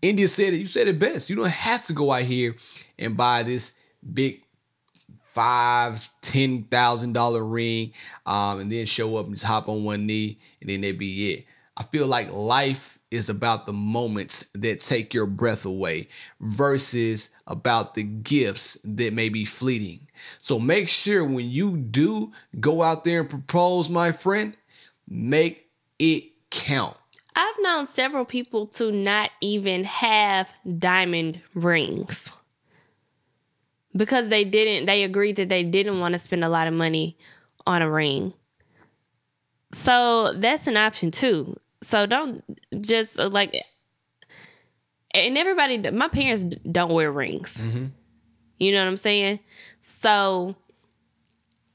[0.02, 0.58] India said it.
[0.58, 1.30] You said it best.
[1.30, 2.56] You don't have to go out here
[3.00, 3.74] and buy this
[4.14, 4.42] big
[5.32, 7.94] five, ten thousand dollar ring,
[8.26, 11.32] um, and then show up and just hop on one knee, and then that be
[11.32, 11.46] it.
[11.76, 16.08] I feel like life is about the moments that take your breath away
[16.40, 20.08] versus about the gifts that may be fleeting.
[20.40, 24.56] So make sure when you do go out there and propose, my friend,
[25.08, 25.68] make
[25.98, 26.98] it count.
[27.36, 32.32] I've known several people to not even have diamond rings
[33.96, 37.18] because they didn't, they agreed that they didn't want to spend a lot of money
[37.66, 38.34] on a ring.
[39.74, 41.58] So that's an option too.
[41.82, 42.44] So don't
[42.82, 43.56] just uh, like,
[45.14, 47.60] and everybody, my parents don't wear rings.
[48.58, 49.40] You know what I'm saying?
[49.82, 50.56] So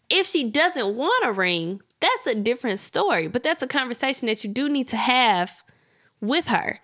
[0.09, 3.29] if she doesn't want a ring, that's a different story.
[3.29, 5.63] But that's a conversation that you do need to have
[6.21, 6.81] with her.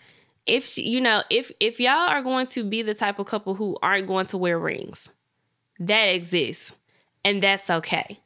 [0.47, 3.55] If she, you know, if if y'all are going to be the type of couple
[3.55, 5.09] who aren't going to wear rings,
[5.79, 6.73] that exists,
[7.25, 8.21] and that's okay.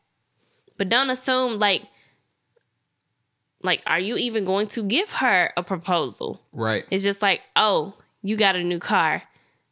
[0.77, 1.83] But don't assume like
[3.63, 6.41] like are you even going to give her a proposal?
[6.53, 6.85] Right.
[6.91, 9.23] It's just like, "Oh, you got a new car.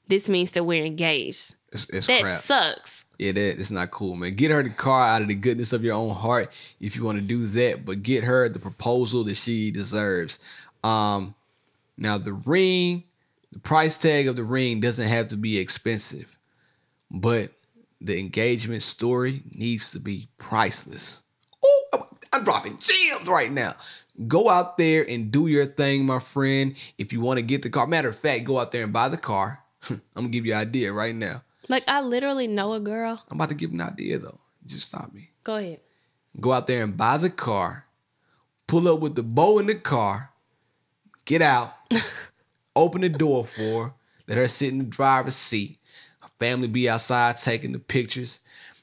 [0.08, 2.40] This means that we're engaged." It's, it's That crap.
[2.40, 2.95] sucks.
[3.18, 4.34] Yeah, that it's not cool, man.
[4.34, 6.50] Get her the car out of the goodness of your own heart
[6.80, 10.38] if you want to do that, but get her the proposal that she deserves.
[10.84, 11.34] Um,
[11.96, 13.04] now the ring,
[13.52, 16.36] the price tag of the ring doesn't have to be expensive,
[17.10, 17.52] but
[18.00, 21.22] the engagement story needs to be priceless.
[21.64, 23.74] Oh, I'm dropping gems right now.
[24.28, 26.74] Go out there and do your thing, my friend.
[26.98, 29.08] If you want to get the car, matter of fact, go out there and buy
[29.08, 29.62] the car.
[29.90, 31.42] I'm gonna give you an idea right now.
[31.68, 33.22] Like I literally know a girl.
[33.28, 34.38] I'm about to give an idea though.
[34.66, 35.30] Just stop me.
[35.44, 35.80] Go ahead.
[36.40, 37.86] Go out there and buy the car,
[38.66, 40.30] pull up with the bow in the car,
[41.24, 41.72] get out,
[42.76, 43.94] open the door for her,
[44.28, 45.78] let her sit in the driver's seat.
[46.20, 48.40] Her family be outside taking the pictures.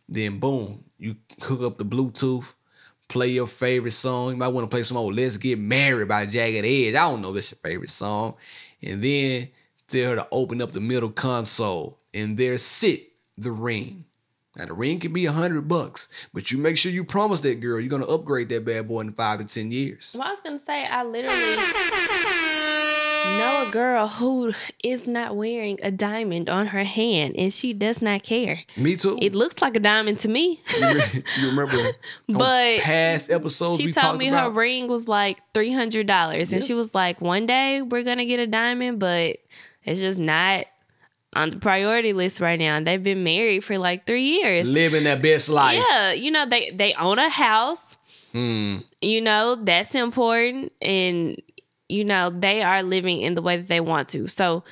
[0.09, 2.53] Then boom, you hook up the Bluetooth,
[3.07, 4.31] play your favorite song.
[4.31, 6.95] You might want to play some old Let's Get Married by Jagged Edge.
[6.95, 8.35] I don't know this your favorite song.
[8.81, 9.49] And then
[9.87, 13.07] tell her to open up the middle console and there sit
[13.37, 14.05] the ring.
[14.55, 17.59] Now the ring can be a hundred bucks, but you make sure you promise that
[17.59, 20.15] girl you're gonna upgrade that bad boy in five to ten years.
[20.17, 21.55] Well, I was gonna say I literally
[23.39, 24.53] know a girl who
[24.83, 28.59] is not wearing a diamond on her hand, and she does not care.
[28.77, 29.17] Me too.
[29.21, 30.59] It looks like a diamond to me.
[30.79, 31.73] you, re- you remember
[32.29, 34.43] But past episodes she told me about?
[34.53, 38.25] her ring was like three hundred dollars, and she was like, "One day we're gonna
[38.25, 39.37] get a diamond, but
[39.83, 40.65] it's just not."
[41.35, 44.67] On the priority list right now, and they've been married for like three years.
[44.67, 45.83] Living their best life.
[45.89, 47.97] Yeah, you know they they own a house.
[48.31, 48.77] Hmm.
[49.01, 51.41] You know that's important, and
[51.89, 54.27] you know they are living in the way that they want to.
[54.27, 54.63] So,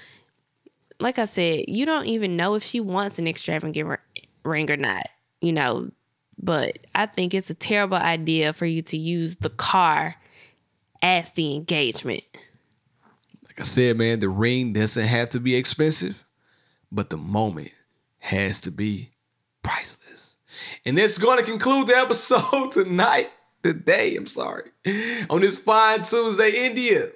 [0.99, 3.99] like I said, you don't even know if she wants an extravagant
[4.43, 5.07] ring or not.
[5.41, 5.91] You know,
[6.41, 10.16] but I think it's a terrible idea for you to use the car
[11.01, 12.24] as the engagement.
[13.45, 16.24] Like I said, man, the ring doesn't have to be expensive,
[16.91, 17.71] but the moment
[18.19, 19.11] has to be
[19.63, 20.37] priceless.
[20.85, 23.29] And that's going to conclude the episode tonight,
[23.63, 24.71] today, I'm sorry,
[25.29, 27.09] on this fine Tuesday, India.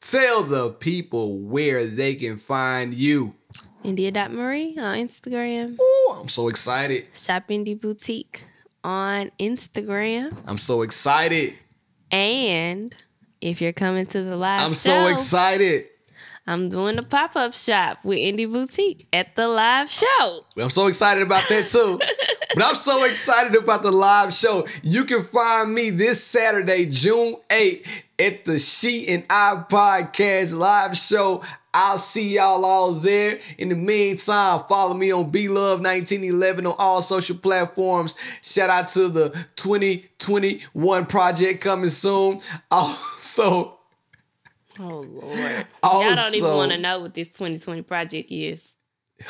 [0.00, 3.34] Tell the people where they can find you.
[3.82, 5.76] India.Marie on Instagram.
[5.80, 7.06] Oh, I'm so excited.
[7.12, 8.44] Shop Indie Boutique
[8.82, 10.36] on Instagram.
[10.46, 11.54] I'm so excited.
[12.10, 12.94] And
[13.40, 15.88] if you're coming to the live I'm show, so excited.
[16.50, 20.44] I'm doing a pop up shop with Indie Boutique at the live show.
[20.58, 22.00] I'm so excited about that too.
[22.56, 24.66] but I'm so excited about the live show.
[24.82, 30.98] You can find me this Saturday, June 8th, at the She and I Podcast live
[30.98, 31.40] show.
[31.72, 33.38] I'll see y'all all there.
[33.56, 38.16] In the meantime, follow me on B Love 1911 on all social platforms.
[38.42, 42.40] Shout out to the 2021 project coming soon.
[42.72, 43.79] Also,
[44.80, 45.66] Oh Lord.
[45.84, 48.72] Y'all don't even want to know what this 2020 project is.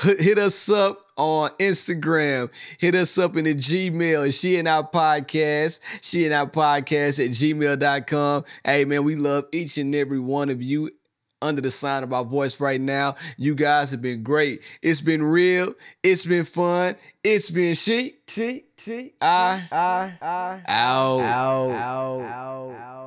[0.02, 2.50] hit hit us up on Instagram.
[2.78, 4.38] Hit us up in the Gmail.
[4.38, 5.80] She and I podcast.
[6.02, 8.44] She and I podcast at gmail.com.
[8.64, 10.90] Hey, man, we love each and every one of you
[11.42, 13.16] under the sign of our voice right now.
[13.36, 14.62] You guys have been great.
[14.82, 15.74] It's been real.
[16.04, 16.94] It's been fun.
[17.24, 18.12] It's been she.
[18.28, 21.20] She, she, I, I, I, out.
[21.20, 22.99] ow, ow, ow, ow.